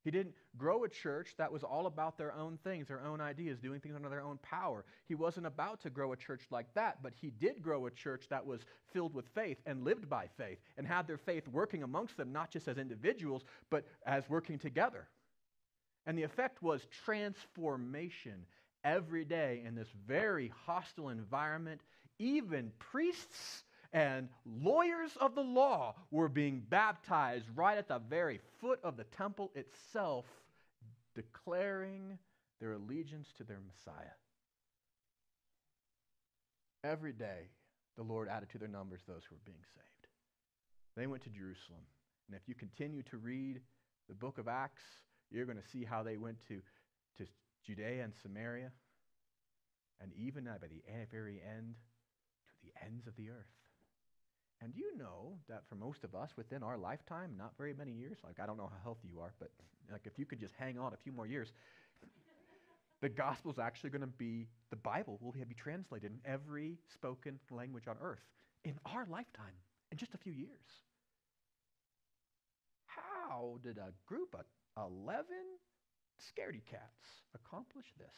[0.04, 3.58] He didn't grow a church that was all about their own things, their own ideas,
[3.58, 4.84] doing things under their own power.
[5.08, 8.26] He wasn't about to grow a church like that, but he did grow a church
[8.30, 8.62] that was
[8.92, 12.52] filled with faith and lived by faith and had their faith working amongst them, not
[12.52, 15.08] just as individuals, but as working together.
[16.06, 18.46] And the effect was transformation
[18.84, 21.80] every day in this very hostile environment.
[22.20, 28.80] Even priests and lawyers of the law were being baptized right at the very foot
[28.84, 30.26] of the temple itself,
[31.16, 32.18] declaring
[32.60, 34.18] their allegiance to their Messiah.
[36.84, 37.50] Every day,
[37.96, 40.08] the Lord added to their numbers those who were being saved.
[40.98, 41.84] They went to Jerusalem.
[42.28, 43.62] And if you continue to read
[44.10, 44.82] the book of Acts,
[45.30, 46.62] you're going to see how they went to,
[47.18, 47.28] to
[47.66, 48.72] Judea and Samaria,
[50.02, 51.76] and even by the very end,
[52.48, 53.63] to the ends of the earth.
[54.62, 58.18] And you know that for most of us, within our lifetime, not very many years,
[58.24, 59.50] like I don't know how healthy you are, but
[59.92, 61.52] like if you could just hang on a few more years,
[63.02, 67.38] the gospel is actually going to be, the Bible will be translated in every spoken
[67.52, 68.24] language on earth
[68.64, 69.56] in our lifetime,
[69.92, 70.50] in just a few years.
[72.86, 74.46] How did a group of
[74.78, 75.26] 11
[76.18, 78.16] scaredy cats accomplish this?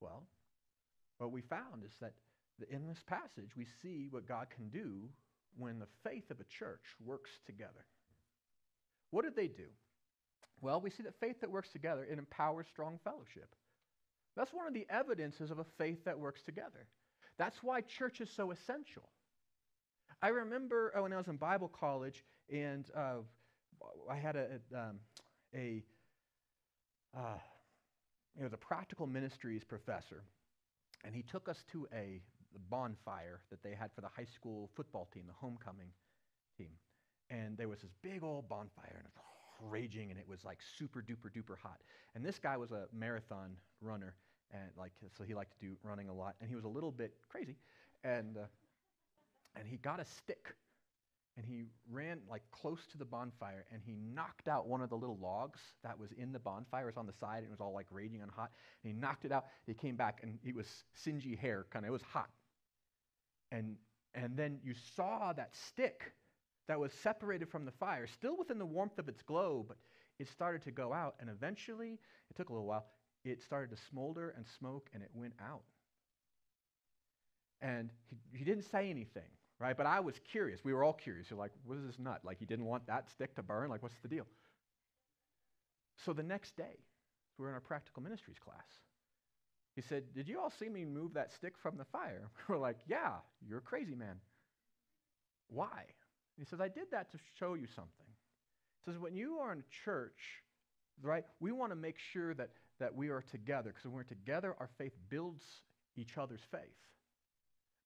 [0.00, 0.24] Well,
[1.18, 2.12] what we found is that
[2.70, 5.08] in this passage, we see what God can do
[5.56, 7.86] when the faith of a church works together.
[9.10, 9.68] What did they do?
[10.60, 13.54] Well, we see that faith that works together, it empowers strong fellowship.
[14.36, 16.86] That's one of the evidences of a faith that works together.
[17.36, 19.08] That's why church is so essential.
[20.22, 23.16] I remember uh, when I was in Bible college, and uh,
[24.10, 25.00] I had a, um,
[25.54, 25.82] a
[27.16, 27.38] uh,
[28.40, 30.22] a practical ministries professor,
[31.04, 32.20] and he took us to a
[32.52, 35.88] the bonfire that they had for the high school football team, the homecoming
[36.56, 36.70] team.
[37.30, 39.24] And there was this big old bonfire and it was
[39.70, 41.80] raging and it was like super duper duper hot.
[42.14, 44.14] And this guy was a marathon runner
[44.52, 46.92] and like so he liked to do running a lot and he was a little
[46.92, 47.56] bit crazy
[48.04, 48.42] and uh,
[49.56, 50.54] and he got a stick
[51.36, 54.96] and he ran like close to the bonfire and he knocked out one of the
[54.96, 56.82] little logs that was in the bonfire.
[56.82, 58.50] It was on the side and it was all like raging and hot.
[58.82, 59.46] And he knocked it out.
[59.66, 61.88] He came back and it was singy hair, kind of.
[61.88, 62.28] It was hot.
[63.52, 63.76] And,
[64.14, 66.12] and then you saw that stick
[66.66, 69.76] that was separated from the fire, still within the warmth of its glow, but
[70.18, 71.16] it started to go out.
[71.20, 71.98] And eventually,
[72.30, 72.86] it took a little while,
[73.24, 75.62] it started to smolder and smoke, and it went out.
[77.60, 79.76] And he, he didn't say anything, right?
[79.76, 80.64] But I was curious.
[80.64, 81.30] We were all curious.
[81.30, 82.20] You're like, what is this nut?
[82.24, 83.68] Like, he didn't want that stick to burn?
[83.68, 84.26] Like, what's the deal?
[86.04, 86.78] So the next day,
[87.38, 88.64] we were in our practical ministries class.
[89.74, 92.28] He said, Did you all see me move that stick from the fire?
[92.48, 94.16] We're like, Yeah, you're a crazy man.
[95.48, 95.84] Why?
[96.38, 98.06] He says, I did that to show you something.
[98.84, 100.18] He says, When you are in a church,
[101.02, 104.54] right, we want to make sure that, that we are together because when we're together,
[104.58, 105.42] our faith builds
[105.96, 106.60] each other's faith.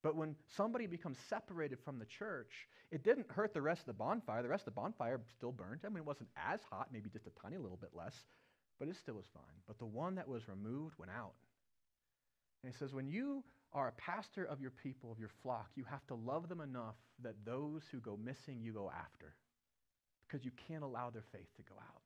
[0.02, 2.52] But when somebody becomes separated from the church,
[2.92, 4.42] it didn't hurt the rest of the bonfire.
[4.42, 5.80] The rest of the bonfire still burned.
[5.84, 8.14] I mean, it wasn't as hot, maybe just a tiny little bit less,
[8.78, 9.42] but it still was fine.
[9.66, 11.32] But the one that was removed went out.
[12.62, 15.84] And he says, when you are a pastor of your people, of your flock, you
[15.84, 19.34] have to love them enough that those who go missing, you go after.
[20.26, 22.02] Because you can't allow their faith to go out.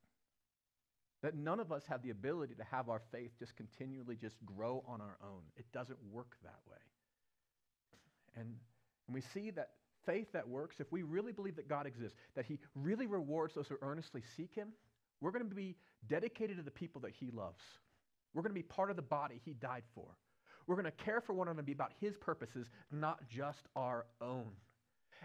[1.23, 4.83] That none of us have the ability to have our faith just continually just grow
[4.87, 5.43] on our own.
[5.57, 6.79] It doesn't work that way.
[8.37, 8.57] And,
[9.07, 9.71] and we see that
[10.07, 13.69] faith that works, if we really believe that God exists, that He really rewards those
[13.69, 14.69] who earnestly seek Him,
[15.21, 15.77] we're going to be
[16.09, 17.63] dedicated to the people that He loves.
[18.33, 20.07] We're going to be part of the body He died for.
[20.71, 24.07] We're going to care for one another and be about His purposes, not just our
[24.21, 24.53] own.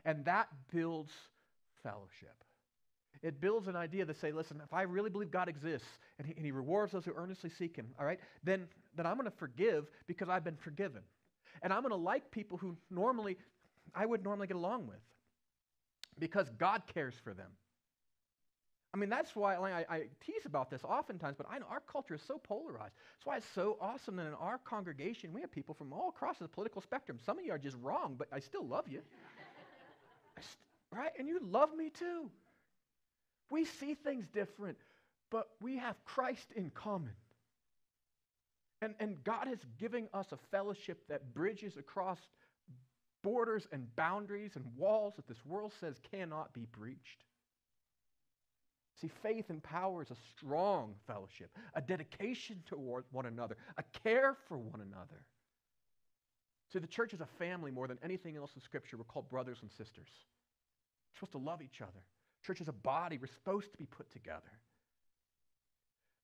[0.03, 1.11] And that builds
[1.83, 2.33] fellowship.
[3.21, 5.87] It builds an idea to say, listen, if I really believe God exists
[6.17, 8.65] and he, and he rewards those who earnestly seek Him, all right, then,
[8.95, 11.03] then I'm going to forgive because I've been forgiven.
[11.61, 13.37] And I'm going to like people who normally
[13.93, 14.97] I would normally get along with
[16.17, 17.51] because God cares for them.
[18.95, 21.81] I mean, that's why like, I, I, tease about this oftentimes, but I know our
[21.81, 22.93] culture is so polarized.
[23.17, 26.37] That's why it's so awesome that in our congregation we have people from all across
[26.37, 27.19] the political spectrum.
[27.25, 29.01] Some of you are just wrong, but I still love you.
[30.39, 30.47] st-
[30.93, 31.11] right?
[31.19, 32.31] And you love me too.
[33.49, 34.77] We see things different,
[35.29, 37.11] but we have Christ in common.
[38.81, 42.19] And, and God is giving us a fellowship that bridges across
[43.23, 47.25] borders and boundaries and walls that this world says cannot be breached.
[48.99, 54.81] See, faith empowers a strong fellowship, a dedication toward one another, a care for one
[54.81, 55.25] another.
[56.71, 58.97] See, the church is a family more than anything else in Scripture.
[58.97, 60.07] We're called brothers and sisters.
[60.07, 62.03] We're supposed to love each other.
[62.45, 63.17] Church is a body.
[63.17, 64.41] We're supposed to be put together.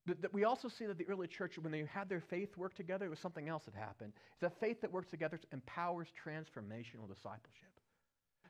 [0.06, 3.06] But we also see that the early church, when they had their faith work together,
[3.06, 4.14] it was something else that happened.
[4.32, 7.70] It's that faith that works together empowers transformational discipleship.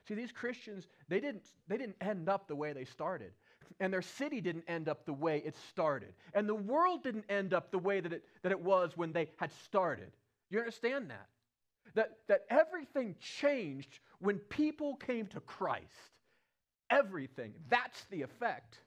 [0.08, 3.32] See, these Christians, they didn't, they didn't end up the way they started.
[3.80, 6.14] And their city didn't end up the way it started.
[6.34, 9.28] And the world didn't end up the way that it, that it was when they
[9.36, 10.12] had started.
[10.50, 11.26] You understand that?
[11.94, 15.86] That, that everything changed when people came to Christ.
[16.90, 17.54] Everything.
[17.68, 18.78] That's the effect.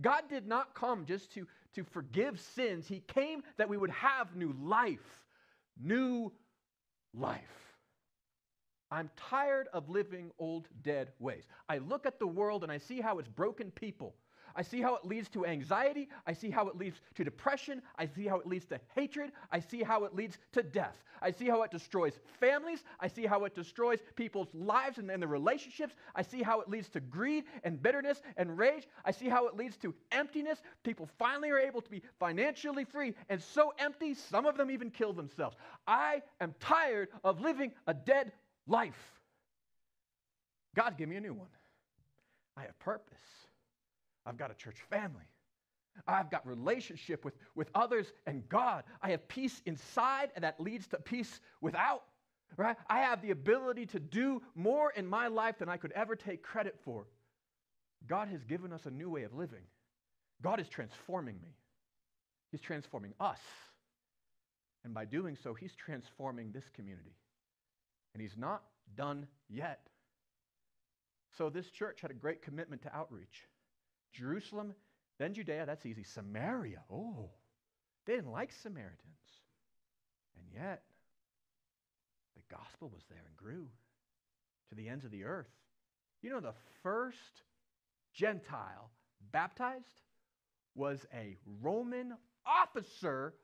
[0.00, 4.34] God did not come just to, to forgive sins, He came that we would have
[4.36, 5.22] new life.
[5.80, 6.32] New
[7.12, 7.40] life.
[8.90, 11.44] I'm tired of living old, dead ways.
[11.68, 14.14] I look at the world and I see how it's broken people.
[14.56, 16.08] I see how it leads to anxiety.
[16.26, 17.82] I see how it leads to depression.
[17.98, 19.32] I see how it leads to hatred.
[19.50, 21.02] I see how it leads to death.
[21.20, 22.84] I see how it destroys families.
[23.00, 25.94] I see how it destroys people's lives and, and their relationships.
[26.14, 28.86] I see how it leads to greed and bitterness and rage.
[29.04, 30.60] I see how it leads to emptiness.
[30.82, 34.90] People finally are able to be financially free and so empty, some of them even
[34.90, 35.56] kill themselves.
[35.86, 38.32] I am tired of living a dead
[38.66, 39.12] life.
[40.74, 41.48] God, give me a new one.
[42.56, 43.18] I have purpose.
[44.26, 45.24] I've got a church family.
[46.08, 48.84] I've got relationship with, with others and God.
[49.00, 52.02] I have peace inside, and that leads to peace without.
[52.56, 52.76] Right?
[52.88, 56.42] I have the ability to do more in my life than I could ever take
[56.42, 57.06] credit for.
[58.06, 59.62] God has given us a new way of living.
[60.42, 61.56] God is transforming me.
[62.52, 63.40] He's transforming us.
[64.84, 67.16] And by doing so, He's transforming this community.
[68.12, 68.62] And He's not
[68.96, 69.80] done yet.
[71.36, 73.48] So, this church had a great commitment to outreach.
[74.14, 74.74] Jerusalem,
[75.18, 76.04] then Judea, that's easy.
[76.04, 77.30] Samaria, oh,
[78.06, 78.98] they didn't like Samaritans.
[80.36, 80.82] And yet,
[82.34, 83.66] the gospel was there and grew
[84.68, 85.50] to the ends of the earth.
[86.22, 87.42] You know, the first
[88.14, 88.90] Gentile
[89.32, 89.84] baptized
[90.74, 92.14] was a Roman
[92.46, 93.34] officer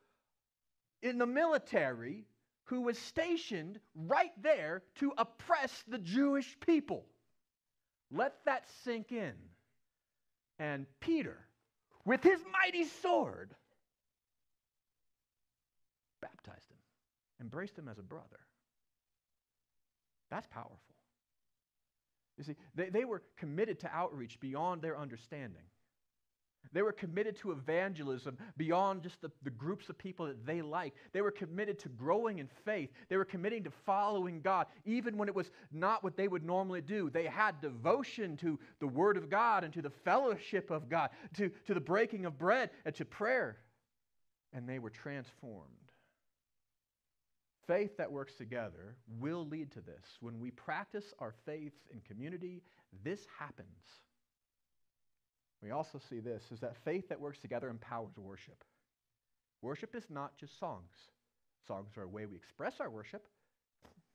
[1.01, 2.25] in the military
[2.65, 7.05] who was stationed right there to oppress the Jewish people.
[8.11, 9.33] Let that sink in.
[10.61, 11.39] And Peter,
[12.05, 13.55] with his mighty sword,
[16.21, 16.77] baptized him,
[17.41, 18.39] embraced him as a brother.
[20.29, 20.77] That's powerful.
[22.37, 25.63] You see, they, they were committed to outreach beyond their understanding.
[26.73, 30.97] They were committed to evangelism beyond just the, the groups of people that they liked.
[31.11, 32.91] They were committed to growing in faith.
[33.09, 36.81] They were committing to following God, even when it was not what they would normally
[36.81, 37.09] do.
[37.09, 41.49] They had devotion to the Word of God and to the fellowship of God, to,
[41.67, 43.57] to the breaking of bread and to prayer.
[44.53, 45.67] And they were transformed.
[47.67, 50.17] Faith that works together will lead to this.
[50.19, 52.61] When we practice our faith in community,
[53.03, 53.67] this happens.
[55.61, 58.63] We also see this is that faith that works together empowers worship.
[59.61, 60.91] Worship is not just songs.
[61.67, 63.27] Songs are a way we express our worship,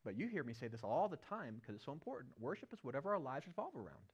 [0.04, 2.32] but you hear me say this all the time because it's so important.
[2.40, 4.12] Worship is whatever our lives revolve around.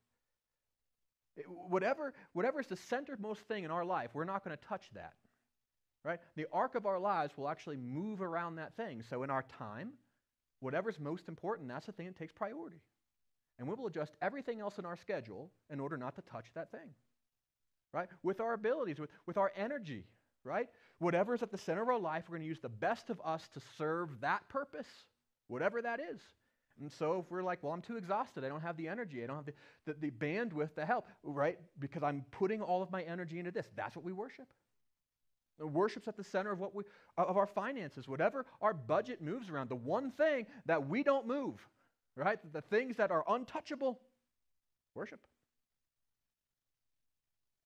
[1.36, 4.84] It, whatever, whatever is the centermost thing in our life, we're not going to touch
[4.94, 5.14] that.
[6.04, 6.18] Right?
[6.36, 9.02] The arc of our lives will actually move around that thing.
[9.08, 9.92] So in our time,
[10.60, 12.82] whatever's most important, that's the thing that takes priority.
[13.58, 16.70] And we will adjust everything else in our schedule in order not to touch that
[16.70, 16.90] thing
[17.92, 18.08] right?
[18.22, 20.04] With our abilities, with, with our energy,
[20.44, 20.68] right?
[20.98, 23.20] Whatever is at the center of our life, we're going to use the best of
[23.24, 24.86] us to serve that purpose,
[25.48, 26.20] whatever that is.
[26.80, 29.26] And so if we're like, well, I'm too exhausted, I don't have the energy, I
[29.26, 29.54] don't have the,
[29.86, 31.58] the, the bandwidth to help, right?
[31.78, 33.66] Because I'm putting all of my energy into this.
[33.76, 34.46] That's what we worship.
[35.58, 36.84] Worship's at the center of what we
[37.16, 38.08] of our finances.
[38.08, 41.60] Whatever our budget moves around, the one thing that we don't move,
[42.16, 42.38] right?
[42.52, 44.00] The things that are untouchable,
[44.94, 45.20] worship.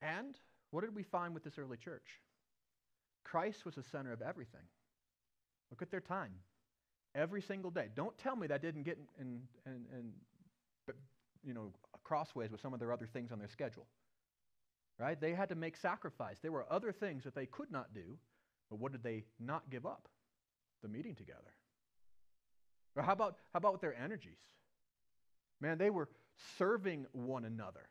[0.03, 0.39] And
[0.71, 2.21] what did we find with this early church?
[3.25, 4.61] Christ was the center of everything.
[5.71, 6.33] Look at their time.
[7.15, 7.89] Every single day.
[7.95, 10.13] Don't tell me that didn't get in, in, in
[11.45, 11.73] you know,
[12.05, 13.87] crossways with some of their other things on their schedule.
[14.99, 15.21] right?
[15.21, 16.39] They had to make sacrifice.
[16.43, 18.19] There were other things that they could not do,
[18.71, 20.09] but what did they not give up?
[20.83, 21.55] The meeting together.
[22.97, 24.39] Or how about, how about with their energies?
[25.61, 26.09] Man, they were
[26.59, 27.89] serving one another.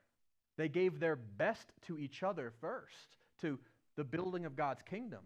[0.58, 3.60] They gave their best to each other first, to
[3.95, 5.22] the building of God's kingdom.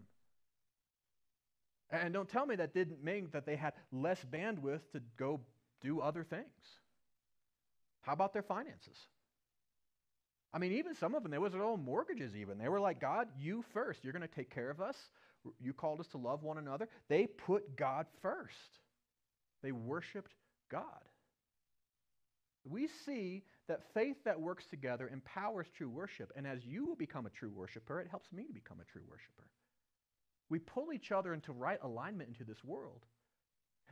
[1.90, 5.40] And don't tell me that didn't mean that they had less bandwidth to go
[5.80, 6.44] do other things.
[8.02, 8.96] How about their finances?
[10.52, 12.58] I mean, even some of them, there was their own mortgages, even.
[12.58, 14.02] They were like, God, you first.
[14.02, 14.96] You're going to take care of us.
[15.60, 16.88] You called us to love one another.
[17.08, 18.78] They put God first,
[19.62, 20.32] they worshiped
[20.70, 20.84] God.
[22.68, 26.32] We see that faith that works together empowers true worship.
[26.36, 29.02] And as you will become a true worshiper, it helps me to become a true
[29.08, 29.46] worshiper.
[30.48, 33.06] We pull each other into right alignment into this world.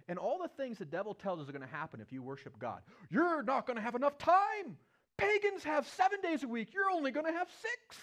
[0.09, 2.59] And all the things the devil tells us are going to happen if you worship
[2.59, 2.83] God.
[3.09, 4.77] You're not going to have enough time.
[5.17, 6.75] Pagans have seven days a week.
[6.75, 8.03] You're only going to have six.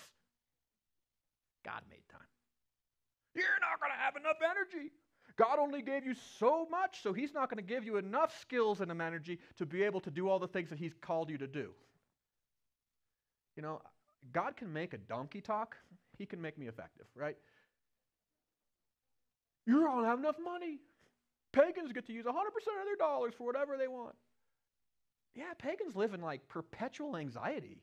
[1.66, 2.22] God made time.
[3.36, 4.92] You're not going to have enough energy.
[5.38, 8.82] God only gave you so much, so He's not going to give you enough skills
[8.82, 11.48] and energy to be able to do all the things that He's called you to
[11.48, 11.72] do.
[13.56, 13.82] You know,
[14.32, 15.76] God can make a donkey talk,
[16.18, 17.38] He can make me effective, right?
[19.66, 20.80] You don't have enough money.
[21.52, 22.34] Pagans get to use 100% of
[22.86, 24.16] their dollars for whatever they want.
[25.36, 27.82] Yeah, pagans live in like perpetual anxiety.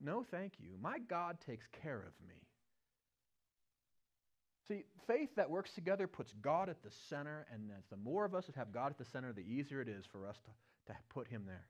[0.00, 0.76] No, thank you.
[0.80, 2.43] My God takes care of me.
[4.68, 8.46] See, faith that works together puts God at the center, and the more of us
[8.46, 11.28] that have God at the center, the easier it is for us to, to put
[11.28, 11.66] Him there.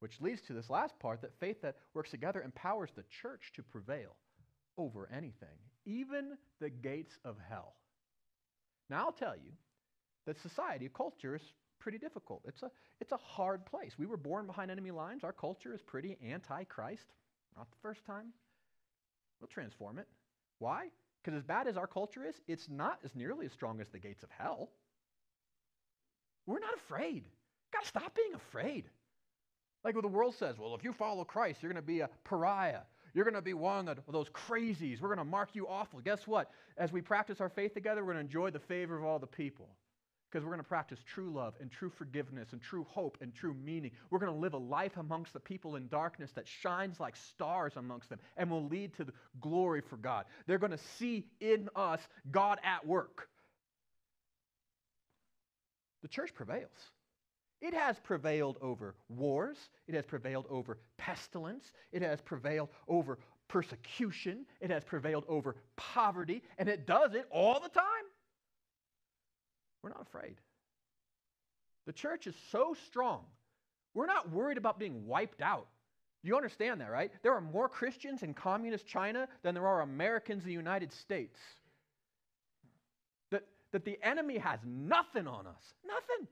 [0.00, 3.62] Which leads to this last part that faith that works together empowers the church to
[3.62, 4.16] prevail
[4.76, 7.74] over anything, even the gates of hell.
[8.90, 9.52] Now, I'll tell you
[10.26, 11.42] that society, culture, is
[11.78, 12.42] pretty difficult.
[12.46, 12.70] It's a,
[13.00, 13.92] it's a hard place.
[13.98, 15.22] We were born behind enemy lines.
[15.22, 17.06] Our culture is pretty anti Christ.
[17.56, 18.32] Not the first time.
[19.40, 20.08] We'll transform it.
[20.58, 20.88] Why?
[21.24, 23.98] Because as bad as our culture is, it's not as nearly as strong as the
[23.98, 24.68] gates of hell.
[26.46, 27.24] We're not afraid.
[27.72, 28.84] Got to stop being afraid.
[29.84, 32.80] Like what the world says, well, if you follow Christ, you're to be a pariah.
[33.14, 35.00] You're going to be one of those crazies.
[35.00, 36.00] We're going to mark you awful.
[36.00, 36.50] Guess what?
[36.76, 39.26] As we practice our faith together, we're going to enjoy the favor of all the
[39.26, 39.68] people
[40.34, 43.54] because we're going to practice true love and true forgiveness and true hope and true
[43.64, 43.92] meaning.
[44.10, 47.74] We're going to live a life amongst the people in darkness that shines like stars
[47.76, 50.24] amongst them and will lead to the glory for God.
[50.48, 52.00] They're going to see in us
[52.32, 53.28] God at work.
[56.02, 56.90] The church prevails.
[57.60, 59.56] It has prevailed over wars,
[59.86, 66.42] it has prevailed over pestilence, it has prevailed over persecution, it has prevailed over poverty,
[66.58, 67.84] and it does it all the time.
[69.84, 70.36] We're not afraid.
[71.84, 73.20] The church is so strong.
[73.92, 75.66] We're not worried about being wiped out.
[76.22, 77.12] You understand that, right?
[77.22, 81.38] There are more Christians in communist China than there are Americans in the United States.
[83.30, 85.62] That, that the enemy has nothing on us.
[85.86, 86.28] Nothing.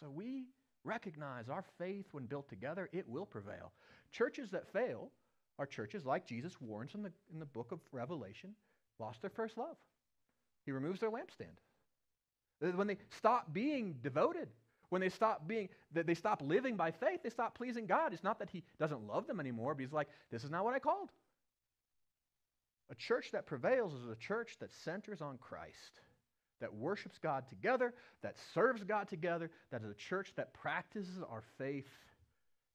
[0.00, 0.46] So we
[0.82, 3.70] recognize our faith, when built together, it will prevail.
[4.10, 5.12] Churches that fail
[5.60, 8.50] are churches like Jesus warns in the, in the book of Revelation,
[8.98, 9.76] lost their first love.
[10.64, 11.56] He removes their lampstand.
[12.60, 14.48] When they stop being devoted,
[14.88, 18.12] when they stop being, they stop living by faith, they stop pleasing God.
[18.12, 20.74] It's not that He doesn't love them anymore, but He's like, this is not what
[20.74, 21.10] I called.
[22.90, 26.00] A church that prevails is a church that centers on Christ,
[26.60, 31.42] that worships God together, that serves God together, that is a church that practices our
[31.58, 31.90] faith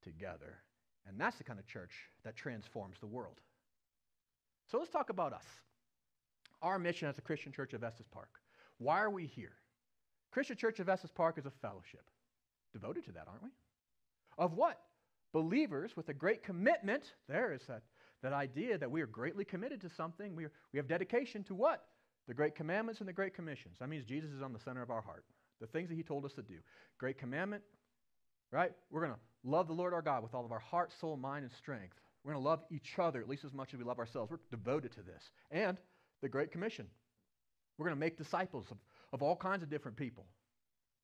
[0.03, 0.59] together.
[1.07, 1.91] And that's the kind of church
[2.23, 3.41] that transforms the world.
[4.71, 5.45] So let's talk about us.
[6.61, 8.29] Our mission as a Christian church of Estes Park.
[8.77, 9.53] Why are we here?
[10.34, 12.09] Christian Church of Estes Park is a fellowship.
[12.73, 13.49] Devoted to that, aren't we?
[14.38, 14.81] Of what?
[15.31, 17.03] Believers with a great commitment.
[17.29, 17.84] There is that,
[18.23, 20.36] that idea that we are greatly committed to something.
[20.36, 21.86] We, are, we have dedication to what?
[22.27, 23.77] The great commandments and the great commissions.
[23.79, 25.23] That means Jesus is on the center of our heart.
[25.61, 26.55] The things that he told us to do.
[26.97, 27.61] Great commandment,
[28.51, 28.71] right?
[28.89, 31.43] We're going to love the Lord our God with all of our heart, soul, mind,
[31.43, 31.99] and strength.
[32.23, 34.31] We're going to love each other at least as much as we love ourselves.
[34.31, 35.31] We're devoted to this.
[35.51, 35.77] And
[36.21, 36.88] the Great Commission.
[37.77, 38.77] We're going to make disciples of
[39.14, 40.26] of all kinds of different people,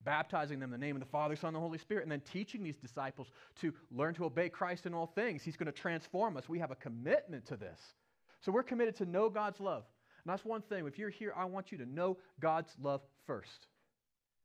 [0.03, 2.21] baptizing them in the name of the Father, Son, and the Holy Spirit, and then
[2.21, 3.27] teaching these disciples
[3.61, 5.43] to learn to obey Christ in all things.
[5.43, 6.49] He's going to transform us.
[6.49, 7.79] We have a commitment to this.
[8.41, 9.83] So we're committed to know God's love.
[10.25, 10.85] And that's one thing.
[10.87, 13.67] If you're here, I want you to know God's love first.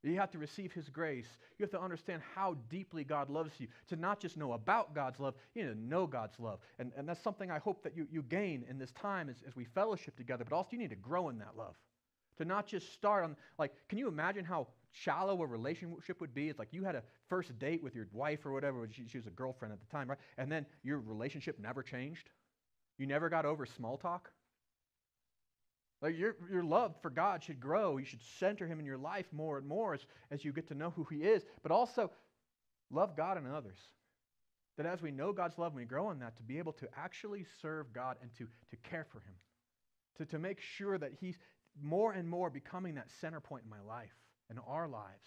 [0.02, 1.28] You have to receive His grace.
[1.58, 3.68] You have to understand how deeply God loves you.
[3.88, 6.58] To not just know about God's love, you need to know God's love.
[6.78, 9.56] And, and that's something I hope that you, you gain in this time as, as
[9.56, 11.74] we fellowship together, but also you need to grow in that love.
[12.38, 16.48] To not just start on, like, can you imagine how shallow a relationship would be?
[16.48, 19.26] It's like you had a first date with your wife or whatever, she, she was
[19.26, 20.18] a girlfriend at the time, right?
[20.38, 22.30] And then your relationship never changed.
[22.98, 24.30] You never got over small talk?
[26.04, 27.96] Like your, your love for God should grow.
[27.96, 30.74] You should center Him in your life more and more as, as you get to
[30.74, 31.44] know who He is.
[31.62, 32.10] But also,
[32.90, 33.78] love God and others.
[34.76, 36.88] That as we know God's love and we grow in that, to be able to
[36.96, 39.34] actually serve God and to, to care for Him.
[40.18, 41.38] To, to make sure that He's
[41.82, 44.14] more and more becoming that center point in my life
[44.50, 45.26] and our lives.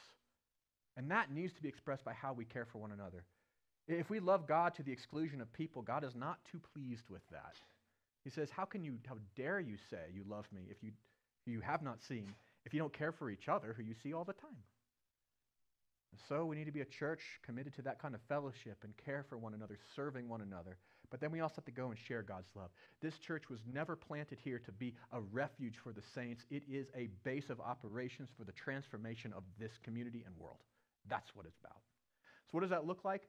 [0.95, 3.23] And that needs to be expressed by how we care for one another.
[3.87, 7.21] If we love God to the exclusion of people, God is not too pleased with
[7.31, 7.55] that.
[8.23, 10.91] He says, How can you, how dare you say you love me if you,
[11.45, 12.33] you have not seen,
[12.65, 14.63] if you don't care for each other who you see all the time?
[16.27, 19.25] So we need to be a church committed to that kind of fellowship and care
[19.29, 20.77] for one another, serving one another.
[21.09, 22.69] But then we also have to go and share God's love.
[23.01, 26.45] This church was never planted here to be a refuge for the saints.
[26.49, 30.59] It is a base of operations for the transformation of this community and world.
[31.09, 31.79] That's what it's about.
[32.47, 33.23] So, what does that look like?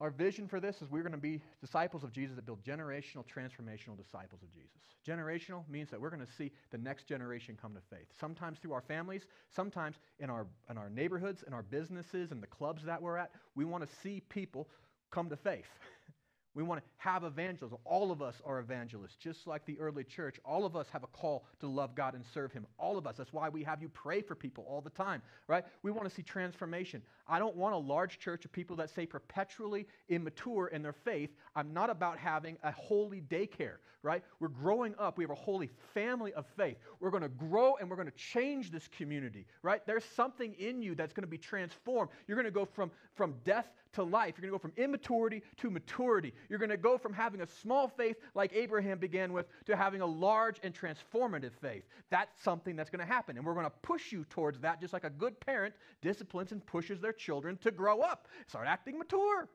[0.00, 3.24] Our vision for this is we're going to be disciples of Jesus that build generational,
[3.24, 4.82] transformational disciples of Jesus.
[5.06, 8.08] Generational means that we're going to see the next generation come to faith.
[8.18, 9.22] Sometimes through our families,
[9.54, 13.30] sometimes in our, in our neighborhoods, in our businesses, and the clubs that we're at.
[13.54, 14.68] We want to see people
[15.12, 15.68] come to faith.
[16.54, 17.78] We want to have evangelism.
[17.84, 20.38] All of us are evangelists, just like the early church.
[20.44, 22.66] All of us have a call to love God and serve Him.
[22.78, 23.16] All of us.
[23.16, 25.64] That's why we have you pray for people all the time, right?
[25.82, 27.02] We want to see transformation.
[27.26, 31.30] I don't want a large church of people that say perpetually immature in their faith.
[31.56, 34.22] I'm not about having a holy daycare, right?
[34.38, 35.18] We're growing up.
[35.18, 36.76] We have a holy family of faith.
[37.00, 39.84] We're going to grow and we're going to change this community, right?
[39.86, 42.10] There's something in you that's going to be transformed.
[42.28, 44.34] You're going to go from, from death to life.
[44.36, 46.34] You're going to go from immaturity to maturity.
[46.48, 50.00] You're going to go from having a small faith like Abraham began with to having
[50.00, 51.84] a large and transformative faith.
[52.10, 53.36] That's something that's going to happen.
[53.36, 56.64] And we're going to push you towards that just like a good parent disciplines and
[56.64, 59.48] pushes their children to grow up, start acting mature.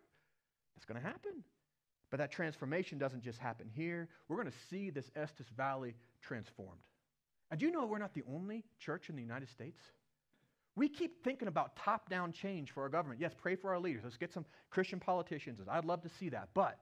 [0.76, 1.44] That's going to happen.
[2.10, 4.10] But that transformation doesn't just happen here.
[4.28, 6.82] We're going to see this Estes Valley transformed.
[7.52, 9.80] And do you know we're not the only church in the United States?
[10.80, 13.20] We keep thinking about top down change for our government.
[13.20, 14.04] Yes, pray for our leaders.
[14.06, 15.60] Let's get some Christian politicians.
[15.70, 16.48] I'd love to see that.
[16.54, 16.80] But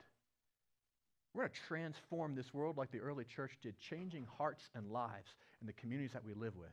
[1.34, 5.34] we're going to transform this world like the early church did, changing hearts and lives
[5.62, 6.70] in the communities that we live with.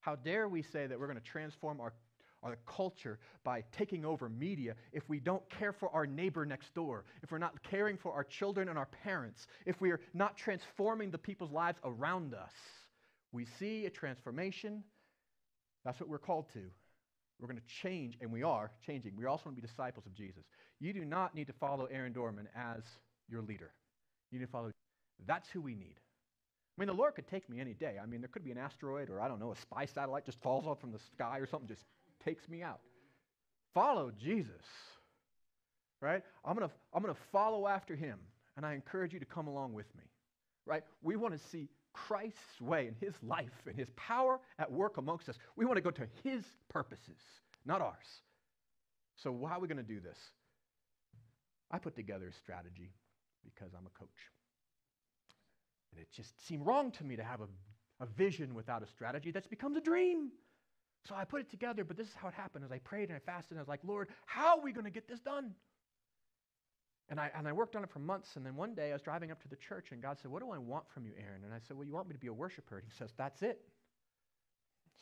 [0.00, 1.92] How dare we say that we're going to transform our,
[2.42, 7.04] our culture by taking over media if we don't care for our neighbor next door,
[7.22, 11.12] if we're not caring for our children and our parents, if we are not transforming
[11.12, 12.50] the people's lives around us?
[13.30, 14.82] We see a transformation
[15.84, 16.62] that's what we're called to.
[17.40, 19.12] We're going to change, and we are changing.
[19.16, 20.44] We also want to be disciples of Jesus.
[20.80, 22.82] You do not need to follow Aaron Dorman as
[23.28, 23.72] your leader.
[24.30, 24.70] You need to follow.
[25.26, 25.96] That's who we need.
[26.76, 27.96] I mean, the Lord could take me any day.
[28.02, 30.40] I mean, there could be an asteroid or, I don't know, a spy satellite just
[30.42, 31.84] falls off from the sky or something, just
[32.24, 32.80] takes me out.
[33.74, 34.64] Follow Jesus,
[36.00, 36.22] right?
[36.44, 38.18] I'm going to I'm going to follow after him,
[38.56, 40.04] and I encourage you to come along with me,
[40.66, 40.82] right?
[41.02, 45.28] We want to see Christ's way and his life and his power at work amongst
[45.28, 45.38] us.
[45.56, 47.16] We want to go to his purposes,
[47.64, 48.20] not ours.
[49.16, 50.18] So, how are we going to do this?
[51.70, 52.90] I put together a strategy
[53.44, 54.10] because I'm a coach.
[55.92, 57.48] And it just seemed wrong to me to have a,
[58.02, 59.30] a vision without a strategy.
[59.30, 60.30] That's becomes a dream.
[61.08, 62.64] So I put it together, but this is how it happened.
[62.64, 64.84] As I prayed and I fasted, and I was like, Lord, how are we going
[64.84, 65.52] to get this done?
[67.10, 68.36] And I, and I worked on it for months.
[68.36, 70.42] And then one day I was driving up to the church, and God said, What
[70.42, 71.42] do I want from you, Aaron?
[71.44, 72.78] And I said, Well, you want me to be a worshiper.
[72.78, 73.60] And he says, That's it.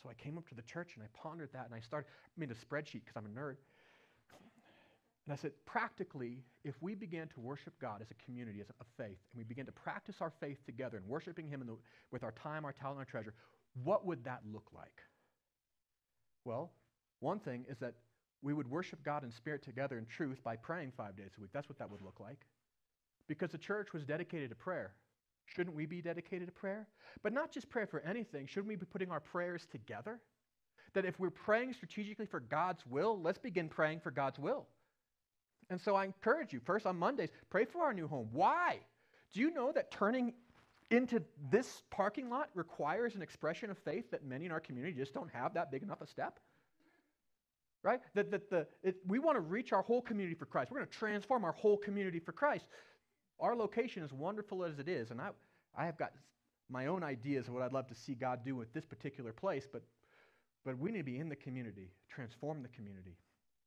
[0.02, 2.40] So I came up to the church and I pondered that, and I started, I
[2.40, 3.56] made a spreadsheet because I'm a nerd.
[5.26, 8.84] And I said, practically, if we began to worship God as a community, as a
[8.96, 11.76] faith, and we began to practice our faith together and worshiping Him the,
[12.10, 13.32] with our time, our talent, our treasure,
[13.84, 15.00] what would that look like?
[16.44, 16.72] Well,
[17.20, 17.94] one thing is that
[18.42, 21.50] we would worship God in spirit together in truth by praying five days a week.
[21.52, 22.40] That's what that would look like.
[23.28, 24.94] Because the church was dedicated to prayer.
[25.46, 26.88] Shouldn't we be dedicated to prayer?
[27.22, 28.46] But not just prayer for anything.
[28.46, 30.20] Shouldn't we be putting our prayers together?
[30.94, 34.66] That if we're praying strategically for God's will, let's begin praying for God's will.
[35.70, 38.28] And so I encourage you, first on Mondays, pray for our new home.
[38.32, 38.80] Why?
[39.32, 40.34] Do you know that turning
[40.90, 45.14] into this parking lot requires an expression of faith that many in our community just
[45.14, 46.38] don't have that big enough a step?
[47.82, 48.00] Right?
[48.14, 50.70] That, that the, it, we want to reach our whole community for Christ.
[50.70, 52.66] We're going to transform our whole community for Christ.
[53.40, 55.30] Our location, as wonderful as it is, and I,
[55.76, 56.12] I have got
[56.70, 59.66] my own ideas of what I'd love to see God do with this particular place,
[59.70, 59.82] but,
[60.64, 63.16] but we need to be in the community, transform the community.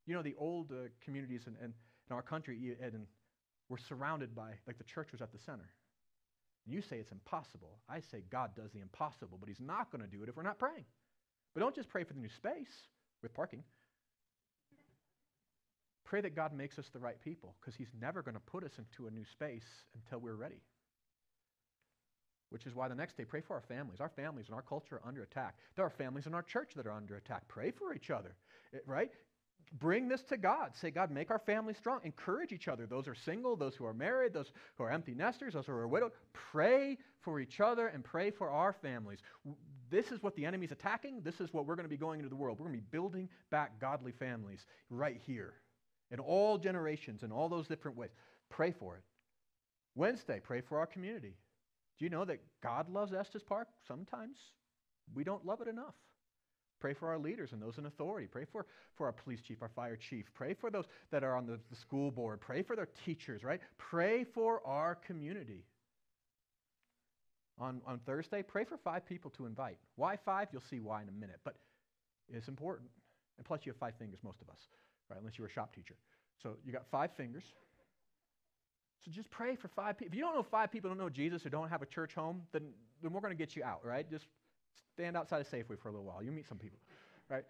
[0.06, 1.74] You know, the old uh, communities in, in,
[2.10, 3.06] in, our country, and
[3.70, 5.70] we're surrounded by, like the church was at the center.
[6.66, 7.80] You say it's impossible.
[7.90, 10.44] I say God does the impossible, but He's not going to do it if we're
[10.44, 10.86] not praying.
[11.54, 12.88] But don't just pray for the new space
[13.22, 13.64] with parking.
[16.06, 18.72] Pray that God makes us the right people because He's never going to put us
[18.78, 20.62] into a new space until we're ready.
[22.50, 24.00] which is why the next day, pray for our families.
[24.00, 25.56] Our families and our culture are under attack.
[25.76, 27.48] There are families in our church that are under attack.
[27.48, 28.36] Pray for each other,
[28.74, 29.12] eh, right?
[29.80, 30.72] Bring this to God.
[30.82, 32.00] Say, God, make our families strong.
[32.04, 32.86] Encourage each other.
[32.86, 35.74] Those who are single, those who are married, those who are empty nesters, those who
[35.74, 36.12] are widowed.
[36.34, 39.20] Pray for each other and pray for our families.
[39.90, 41.22] This is what the enemy's attacking.
[41.24, 42.60] This is what we're going to be going into the world.
[42.60, 45.56] We're going to be building back godly families right here
[46.12, 48.12] in all generations, in all those different ways.
[48.50, 49.04] Pray for it.
[49.96, 51.36] Wednesday, pray for our community.
[51.98, 53.70] Do you know that God loves Estes Park?
[53.88, 54.38] Sometimes
[55.14, 55.96] we don't love it enough.
[56.80, 58.28] Pray for our leaders and those in authority.
[58.28, 60.26] Pray for, for our police chief, our fire chief.
[60.34, 62.42] Pray for those that are on the, the school board.
[62.42, 63.62] Pray for their teachers, right?
[63.78, 65.64] Pray for our community.
[67.58, 69.78] On, on Thursday, pray for five people to invite.
[69.96, 70.50] Why five?
[70.52, 71.40] You'll see why in a minute.
[71.46, 71.56] But
[72.28, 72.90] it's important.
[73.38, 74.60] And plus, you have five fingers, most of us,
[75.10, 75.20] right?
[75.20, 75.96] Unless you were a shop teacher.
[76.42, 77.44] So you got five fingers.
[79.04, 80.12] So just pray for five people.
[80.12, 82.42] If you don't know five people don't know Jesus or don't have a church home,
[82.52, 82.64] then,
[83.02, 84.10] then we're going to get you out, right?
[84.10, 84.26] Just
[84.94, 86.24] stand outside of Safeway for a little while.
[86.24, 86.80] You'll meet some people,
[87.30, 87.44] right?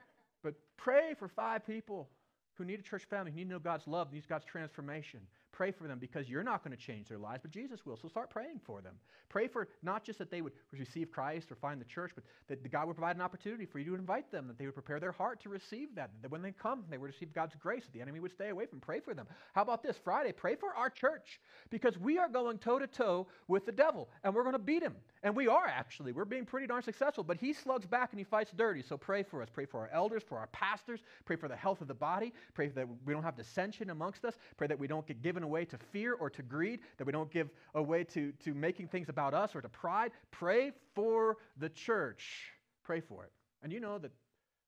[0.44, 2.10] But pray for five people
[2.56, 5.22] who need a church family, who need to know God's love, need God's transformation.
[5.56, 7.96] Pray for them because you're not going to change their lives, but Jesus will.
[7.96, 8.96] So start praying for them.
[9.30, 12.70] Pray for not just that they would receive Christ or find the church, but that
[12.70, 15.14] God would provide an opportunity for you to invite them, that they would prepare their
[15.14, 18.02] heart to receive that, that when they come, they would receive God's grace, that the
[18.02, 18.82] enemy would stay away from.
[18.82, 19.28] Pray for them.
[19.54, 19.96] How about this?
[20.04, 21.40] Friday, pray for our church
[21.70, 24.84] because we are going toe to toe with the devil and we're going to beat
[24.84, 24.96] him.
[25.26, 26.12] And we are actually.
[26.12, 28.84] We're being pretty darn successful, but he slugs back and he fights dirty.
[28.84, 29.50] So pray for us.
[29.52, 31.00] Pray for our elders, for our pastors.
[31.26, 32.32] Pray for the health of the body.
[32.54, 34.36] Pray that we don't have dissension amongst us.
[34.56, 37.32] Pray that we don't get given away to fear or to greed, that we don't
[37.32, 40.12] give away to, to making things about us or to pride.
[40.30, 42.52] Pray for the church.
[42.84, 43.32] Pray for it.
[43.64, 44.12] And you know that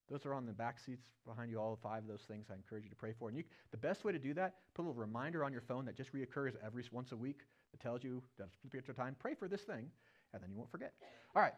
[0.09, 2.83] those are on the back seats behind you, all five of those things I encourage
[2.83, 3.29] you to pray for.
[3.29, 5.85] And you, the best way to do that, put a little reminder on your phone
[5.85, 7.41] that just reoccurs every once a week
[7.73, 9.15] that tells you that a particular time.
[9.19, 9.91] Pray for this thing
[10.33, 10.93] and then you won't forget.
[11.35, 11.53] All right.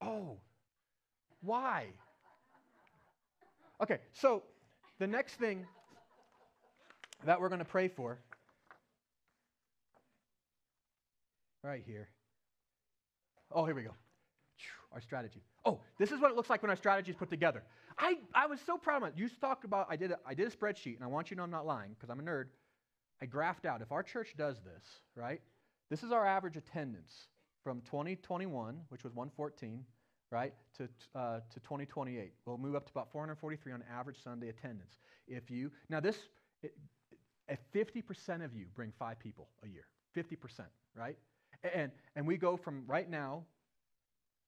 [0.00, 0.38] Oh,
[1.42, 1.86] why?
[3.80, 4.42] Okay, so
[4.98, 5.66] the next thing
[7.24, 8.18] that we're going to pray for,
[11.62, 12.08] right here.
[13.52, 13.94] Oh, here we go.
[14.92, 15.42] Our strategy.
[15.64, 17.62] Oh, this is what it looks like when our strategy is put together.
[17.98, 19.14] I, I was so proud of it.
[19.16, 21.38] You talked about, I did, a, I did a spreadsheet, and I want you to
[21.38, 22.46] know I'm not lying because I'm a nerd.
[23.20, 25.40] I graphed out, if our church does this, right,
[25.92, 27.28] this is our average attendance
[27.62, 29.84] from 2021, which was 114,
[30.30, 32.32] right, to, uh, to 2028.
[32.46, 34.96] We'll move up to about 443 on average Sunday attendance.
[35.28, 36.16] If you, now this,
[36.62, 36.74] it,
[37.46, 39.84] if 50% of you bring five people a year,
[40.16, 40.60] 50%,
[40.96, 41.18] right?
[41.74, 43.44] And, and we go from right now,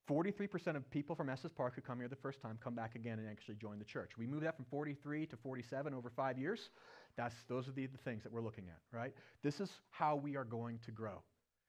[0.08, 3.18] 43% of people from Estes Park who come here the first time come back again
[3.18, 4.12] and actually join the church.
[4.16, 6.70] We move that from 43 to 47 over five years.
[7.16, 9.12] That's, those are the, the things that we're looking at, right?
[9.42, 11.22] This is how we are going to grow.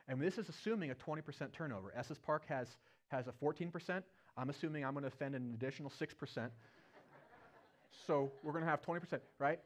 [0.07, 1.93] And this is assuming a 20% turnover.
[1.95, 2.67] Estes Park has,
[3.07, 4.03] has a 14%.
[4.37, 6.49] I'm assuming I'm going to offend an additional 6%.
[8.05, 9.59] so we're going to have 20%, right?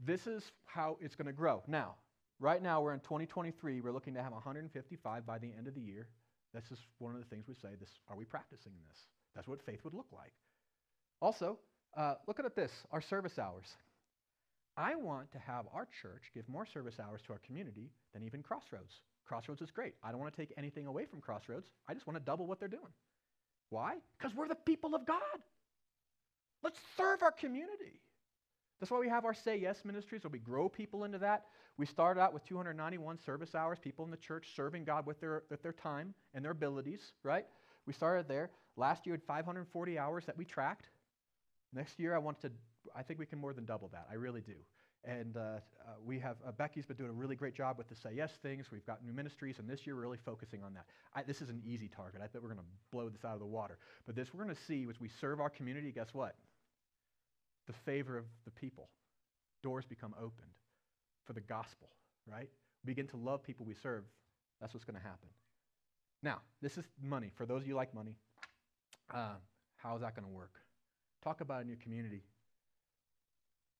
[0.00, 1.62] This is how it's going to grow.
[1.66, 1.96] Now,
[2.40, 3.80] right now we're in 2023.
[3.80, 6.08] We're looking to have 155 by the end of the year.
[6.54, 7.74] This is one of the things we say.
[7.78, 8.98] This are we practicing this?
[9.34, 10.32] That's what faith would look like.
[11.20, 11.58] Also,
[11.96, 13.66] uh, look at this: our service hours.
[14.76, 18.42] I want to have our church give more service hours to our community than even
[18.42, 19.00] Crossroads.
[19.24, 19.94] Crossroads is great.
[20.02, 21.68] I don't want to take anything away from Crossroads.
[21.88, 22.92] I just want to double what they're doing.
[23.70, 23.96] Why?
[24.18, 25.18] Because we're the people of God.
[26.62, 28.00] Let's serve our community.
[28.80, 31.44] That's why we have our Say Yes ministries, where we grow people into that.
[31.76, 35.42] We started out with 291 service hours, people in the church serving God with their,
[35.50, 37.46] with their time and their abilities, right?
[37.86, 38.50] We started there.
[38.76, 40.88] Last year, had 540 hours that we tracked.
[41.72, 42.52] Next year, I want to,
[42.94, 44.06] I think we can more than double that.
[44.10, 44.54] I really do.
[45.06, 45.58] And uh, uh,
[46.04, 48.70] we have, uh, Becky's been doing a really great job with the Say Yes things.
[48.72, 50.86] We've got new ministries, and this year we're really focusing on that.
[51.14, 52.22] I, this is an easy target.
[52.24, 53.78] I think we're going to blow this out of the water.
[54.06, 56.36] But this we're going to see as we serve our community, guess what?
[57.66, 58.88] The favor of the people.
[59.62, 60.52] Doors become opened
[61.24, 61.88] for the gospel,
[62.26, 62.48] right?
[62.84, 64.04] We begin to love people we serve.
[64.60, 65.28] That's what's going to happen.
[66.22, 67.30] Now, this is money.
[67.34, 68.16] For those of you like money,
[69.12, 69.34] uh,
[69.76, 70.54] how is that going to work?
[71.22, 72.22] Talk about in your community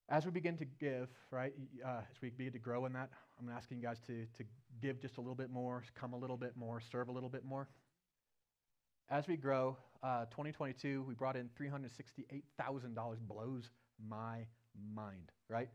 [0.09, 1.53] as we begin to give, right,
[1.85, 4.45] uh, as we begin to grow in that, I'm asking you guys to, to
[4.83, 7.45] give just a little bit more, come a little bit more, serve a little bit
[7.45, 7.69] more.
[9.11, 13.19] As we grow, uh, 2022, we brought in $368,000.
[13.27, 13.71] Blows
[14.09, 14.47] my
[14.95, 15.69] mind, right?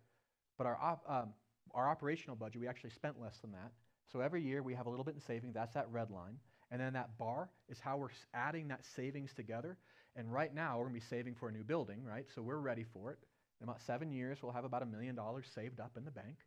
[0.57, 1.30] But our, op, um,
[1.73, 3.71] our operational budget, we actually spent less than that.
[4.11, 5.53] So every year we have a little bit in savings.
[5.53, 6.38] That's that red line.
[6.71, 9.77] And then that bar is how we're adding that savings together.
[10.15, 12.25] And right now we're going to be saving for a new building, right?
[12.34, 13.19] So we're ready for it.
[13.62, 16.38] In about seven years, we'll have about a million dollars saved up in the bank,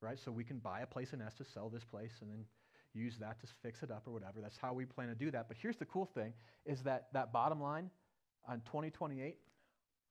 [0.00, 0.18] right?
[0.18, 2.44] So we can buy a place in Estes, sell this place, and then,
[2.94, 4.40] use that to fix it up or whatever.
[4.40, 5.48] That's how we plan to do that.
[5.48, 6.32] But here's the cool thing
[6.66, 7.90] is that that bottom line
[8.48, 9.36] on 2028,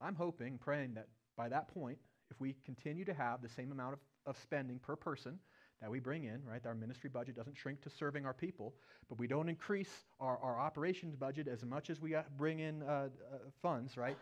[0.01, 1.97] I'm hoping, praying that by that point,
[2.32, 5.39] if we continue to have the same amount of, of spending per person
[5.82, 6.66] that we bring in, right?
[6.66, 8.76] Our ministry budget doesn't shrink to serving our people,
[9.07, 12.84] but we don't increase our, our operations budget as much as we uh, bring in
[12.84, 14.18] uh, uh, funds, right?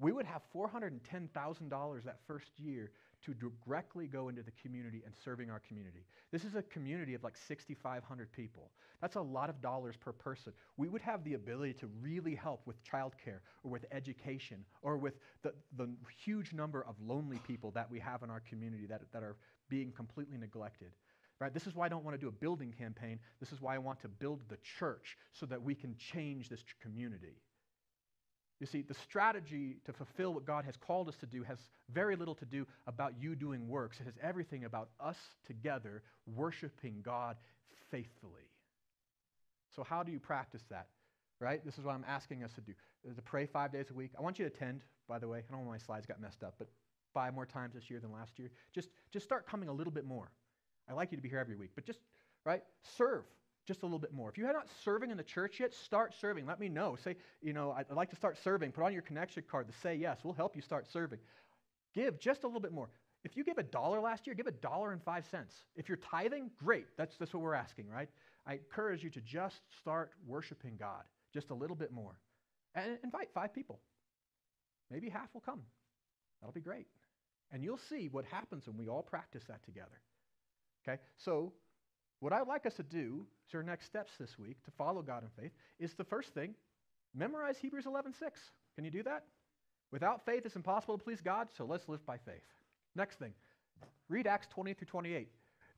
[0.00, 2.90] We would have $410,000 that first year
[3.24, 6.04] to directly go into the community and serving our community.
[6.30, 8.70] This is a community of like 6,500 people.
[9.00, 10.52] That's a lot of dollars per person.
[10.76, 15.14] We would have the ability to really help with childcare or with education or with
[15.42, 15.88] the, the
[16.24, 19.36] huge number of lonely people that we have in our community that, that are
[19.68, 20.92] being completely neglected.
[21.40, 21.54] Right?
[21.54, 23.18] This is why I don't want to do a building campaign.
[23.38, 26.64] This is why I want to build the church so that we can change this
[26.82, 27.36] community.
[28.60, 31.58] You see, the strategy to fulfill what God has called us to do has
[31.92, 34.00] very little to do about you doing works.
[34.00, 37.36] It has everything about us together worshiping God
[37.90, 38.50] faithfully.
[39.76, 40.88] So, how do you practice that?
[41.40, 41.64] Right?
[41.64, 42.74] This is what I'm asking us to do.
[43.14, 44.10] To pray five days a week.
[44.18, 45.38] I want you to attend, by the way.
[45.38, 46.68] I don't know why my slides got messed up, but
[47.14, 48.50] five more times this year than last year.
[48.74, 50.32] Just, just start coming a little bit more.
[50.90, 52.00] I like you to be here every week, but just,
[52.44, 52.62] right?
[52.96, 53.24] Serve
[53.68, 54.30] just a little bit more.
[54.30, 56.46] If you're not serving in the church yet, start serving.
[56.46, 56.96] Let me know.
[56.96, 58.72] Say, you know, I'd like to start serving.
[58.72, 60.20] Put on your connection card to say yes.
[60.24, 61.18] We'll help you start serving.
[61.94, 62.88] Give just a little bit more.
[63.24, 65.54] If you gave a dollar last year, give a dollar and five cents.
[65.76, 66.86] If you're tithing, great.
[66.96, 68.08] That's, that's what we're asking, right?
[68.46, 71.02] I encourage you to just start worshiping God
[71.34, 72.18] just a little bit more.
[72.74, 73.80] And invite five people.
[74.90, 75.60] Maybe half will come.
[76.40, 76.86] That'll be great.
[77.52, 80.00] And you'll see what happens when we all practice that together.
[80.86, 81.00] Okay?
[81.16, 81.52] So
[82.20, 85.22] what I'd like us to do as our next steps this week to follow God
[85.22, 86.54] in faith is the first thing,
[87.14, 88.50] memorize Hebrews 11:6.
[88.74, 89.24] Can you do that?
[89.90, 92.44] Without faith, it's impossible to please God, so let's live by faith.
[92.94, 93.32] Next thing,
[94.08, 95.28] read Acts 20 through 28.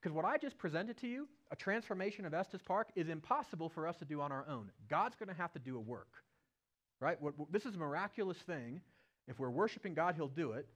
[0.01, 3.87] Because what I just presented to you, a transformation of Estes Park, is impossible for
[3.87, 4.71] us to do on our own.
[4.89, 6.09] God's going to have to do a work.
[7.01, 7.19] Right?
[7.51, 8.81] This is a miraculous thing.
[9.29, 10.67] If we're worshiping God, He'll do it.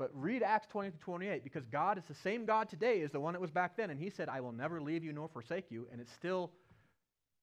[0.00, 3.20] But read Acts 20 to 28 because God is the same God today as the
[3.20, 3.90] one that was back then.
[3.90, 5.86] And he said, I will never leave you nor forsake you.
[5.92, 6.52] And it's still,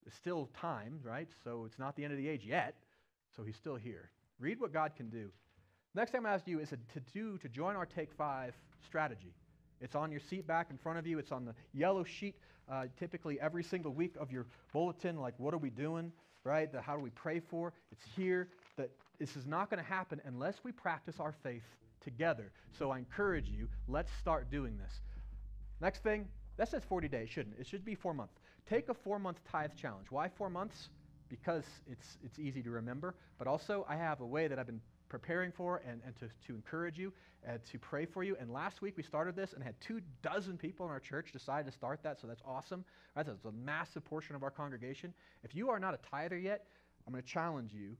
[0.07, 1.27] it's still time, right?
[1.43, 2.73] So it's not the end of the age yet.
[3.35, 4.09] So he's still here.
[4.39, 5.29] Read what God can do.
[5.93, 9.35] Next time I'm ask you is to do to join our Take Five strategy.
[9.79, 11.19] It's on your seat back in front of you.
[11.19, 12.37] It's on the yellow sheet,
[12.67, 15.17] uh, typically every single week of your bulletin.
[15.17, 16.11] Like, what are we doing,
[16.43, 16.71] right?
[16.71, 17.71] The, how do we pray for?
[17.91, 18.47] It's here.
[18.77, 18.89] That
[19.19, 21.61] this is not going to happen unless we practice our faith
[22.01, 22.51] together.
[22.77, 24.93] So I encourage you, let's start doing this.
[25.81, 26.27] Next thing,
[26.57, 27.67] that says 40 days, shouldn't it?
[27.67, 28.33] Should be four months.
[28.67, 30.07] Take a four month tithe challenge.
[30.09, 30.89] Why four months?
[31.29, 34.81] Because it's, it's easy to remember, but also I have a way that I've been
[35.09, 38.35] preparing for and, and to, to encourage you and to pray for you.
[38.39, 41.65] And last week we started this and had two dozen people in our church decide
[41.65, 42.83] to start that, so that's awesome.
[43.15, 45.13] That's a massive portion of our congregation.
[45.43, 46.65] If you are not a tither yet,
[47.05, 47.95] I'm going to challenge you.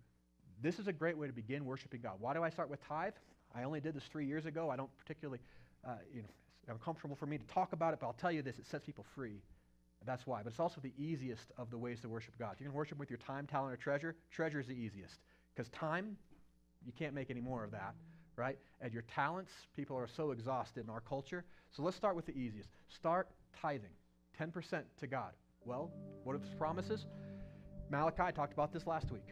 [0.62, 2.16] This is a great way to begin worshiping God.
[2.20, 3.14] Why do I start with tithe?
[3.58, 4.70] I only did this three years ago.
[4.70, 5.40] I don't particularly,
[5.86, 6.30] uh, you know,
[6.62, 8.86] it's uncomfortable for me to talk about it, but I'll tell you this: it sets
[8.86, 9.42] people free.
[10.06, 10.44] That's why.
[10.44, 12.56] But it's also the easiest of the ways to worship God.
[12.60, 15.16] You can worship with your time, talent, or treasure, treasure is the easiest.
[15.56, 16.18] Because time,
[16.86, 17.96] you can't make any more of that,
[18.36, 18.60] right?
[18.80, 21.44] And your talents, people are so exhausted in our culture.
[21.72, 22.70] So let's start with the easiest.
[22.90, 23.28] Start
[23.60, 23.90] tithing,
[24.40, 25.32] 10% to God.
[25.66, 25.92] Well,
[26.24, 27.08] what are the promises?
[27.90, 29.24] Malachi talked about this last week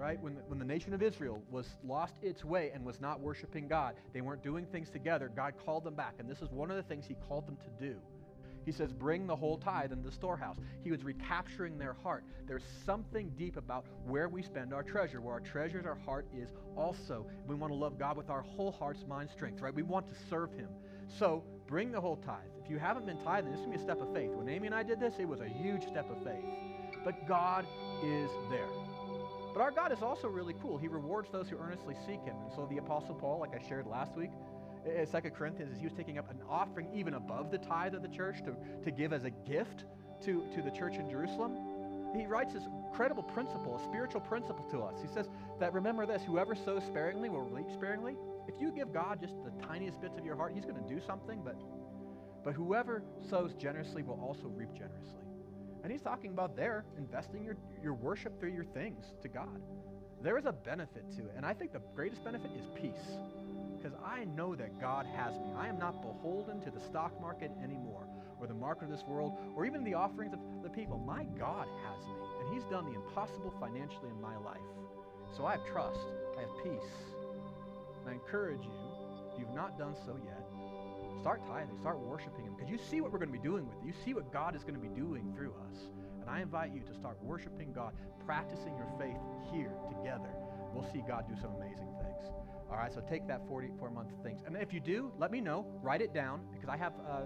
[0.00, 0.20] right?
[0.22, 3.68] When the, when the nation of Israel was lost its way and was not worshiping
[3.68, 5.30] God, they weren't doing things together.
[5.34, 7.86] God called them back, and this is one of the things He called them to
[7.86, 7.96] do.
[8.64, 10.56] He says, Bring the whole tithe into the storehouse.
[10.82, 12.24] He was recapturing their heart.
[12.46, 15.20] There's something deep about where we spend our treasure.
[15.20, 17.26] Where our treasures, our heart is also.
[17.46, 19.74] We want to love God with our whole heart's mind strength, right?
[19.74, 20.68] We want to serve Him.
[21.18, 22.48] So bring the whole tithe.
[22.64, 24.30] If you haven't been tithing, this is going to be a step of faith.
[24.30, 26.44] When Amy and I did this, it was a huge step of faith.
[27.04, 27.66] But God
[28.04, 28.79] is there.
[29.52, 30.78] But our God is also really cool.
[30.78, 32.36] He rewards those who earnestly seek him.
[32.42, 34.30] And so the Apostle Paul, like I shared last week,
[34.86, 38.08] in 2 Corinthians, he was taking up an offering even above the tithe of the
[38.08, 39.84] church to, to give as a gift
[40.24, 41.56] to, to the church in Jerusalem.
[42.16, 44.94] He writes this incredible principle, a spiritual principle to us.
[45.00, 45.28] He says
[45.60, 48.16] that remember this whoever sows sparingly will reap sparingly.
[48.48, 51.00] If you give God just the tiniest bits of your heart, he's going to do
[51.06, 51.60] something, but,
[52.42, 55.24] but whoever sows generously will also reap generously.
[55.82, 59.60] And he's talking about there investing your, your worship through your things to God.
[60.22, 61.32] There is a benefit to it.
[61.36, 63.16] And I think the greatest benefit is peace.
[63.76, 65.54] Because I know that God has me.
[65.56, 68.06] I am not beholden to the stock market anymore,
[68.38, 70.98] or the market of this world, or even the offerings of the people.
[70.98, 72.20] My God has me.
[72.40, 74.60] And he's done the impossible financially in my life.
[75.34, 76.00] So I have trust.
[76.36, 76.90] I have peace.
[78.02, 78.72] And I encourage you,
[79.32, 80.44] if you've not done so yet,
[81.20, 83.76] start tithing, start worshiping Him, because you see what we're going to be doing with
[83.76, 83.86] it.
[83.86, 85.78] You see what God is going to be doing through us.
[86.20, 87.92] And I invite you to start worshiping God,
[88.24, 89.20] practicing your faith
[89.52, 90.30] here together.
[90.74, 92.32] We'll see God do some amazing things.
[92.70, 94.42] All right, so take that 44 month things.
[94.46, 95.66] And if you do, let me know.
[95.82, 97.22] Write it down because I have uh,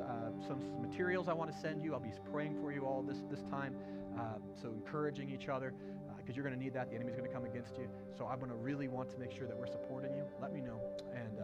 [0.00, 1.92] uh, some, materials I want to send you.
[1.92, 3.76] I'll be praying for you all this, this time.
[4.18, 5.74] Uh, so encouraging each other
[6.16, 6.88] because uh, you're going to need that.
[6.88, 7.88] The enemy's going to come against you.
[8.16, 10.24] So I'm going to really want to make sure that we're supporting you.
[10.40, 10.80] Let me know.
[11.14, 11.38] And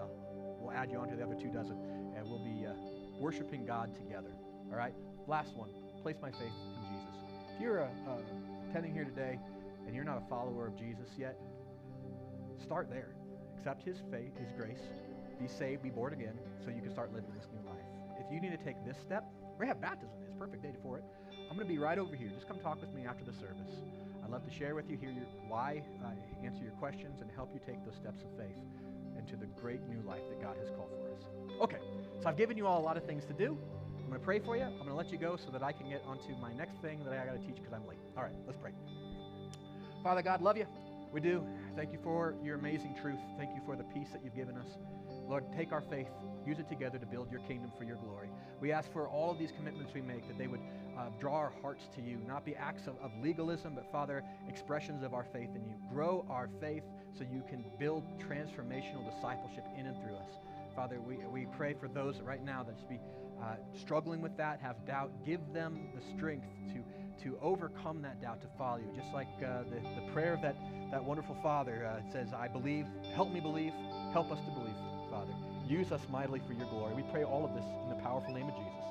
[0.73, 1.77] uh, we'll add you onto the other two dozen.
[2.17, 2.73] And we'll be uh,
[3.19, 4.33] worshiping God together.
[4.71, 4.95] All right?
[5.27, 5.71] Last one.
[6.03, 7.15] Place my faith in Jesus.
[7.55, 7.89] If you're
[8.71, 9.39] attending here today
[9.87, 11.39] and you're not a follower of Jesus yet,
[12.63, 13.15] start there
[13.63, 14.83] accept his faith, his grace,
[15.41, 17.87] be saved, be born again, so you can start living this new life.
[18.19, 19.23] If you need to take this step,
[19.57, 20.11] we have baptism.
[20.27, 21.05] It's perfect day for it.
[21.49, 22.29] I'm going to be right over here.
[22.35, 23.71] Just come talk with me after the service.
[24.25, 26.11] I'd love to share with you, hear your why, uh,
[26.45, 28.59] answer your questions, and help you take those steps of faith
[29.23, 31.23] into the great new life that God has called for us.
[31.61, 31.79] Okay,
[32.21, 33.57] so I've given you all a lot of things to do.
[33.99, 34.65] I'm going to pray for you.
[34.65, 37.05] I'm going to let you go so that I can get onto my next thing
[37.05, 37.99] that I got to teach because I'm late.
[38.17, 38.73] All right, let's pray.
[40.03, 40.67] Father God, love you.
[41.13, 41.47] We do.
[41.77, 43.21] Thank you for your amazing truth.
[43.37, 44.67] Thank you for the peace that you've given us.
[45.29, 46.09] Lord, take our faith,
[46.45, 48.29] use it together to build your kingdom for your glory.
[48.61, 50.61] We ask for all of these commitments we make that they would
[50.99, 55.03] uh, draw our hearts to you, not be acts of, of legalism, but Father, expressions
[55.03, 55.75] of our faith in you.
[55.91, 56.83] Grow our faith
[57.17, 60.31] so you can build transformational discipleship in and through us.
[60.75, 63.01] Father, we, we pray for those right now that just be
[63.43, 65.11] uh, struggling with that, have doubt.
[65.27, 66.83] Give them the strength to
[67.23, 68.91] to overcome that doubt, to follow you.
[68.97, 70.57] Just like uh, the, the prayer of that,
[70.91, 73.73] that wonderful Father uh, says, I believe, help me believe,
[74.13, 74.75] help us to believe,
[75.11, 75.33] Father.
[75.67, 76.95] Use us mightily for your glory.
[76.95, 78.83] We pray all of this in the powerful name of Jesus.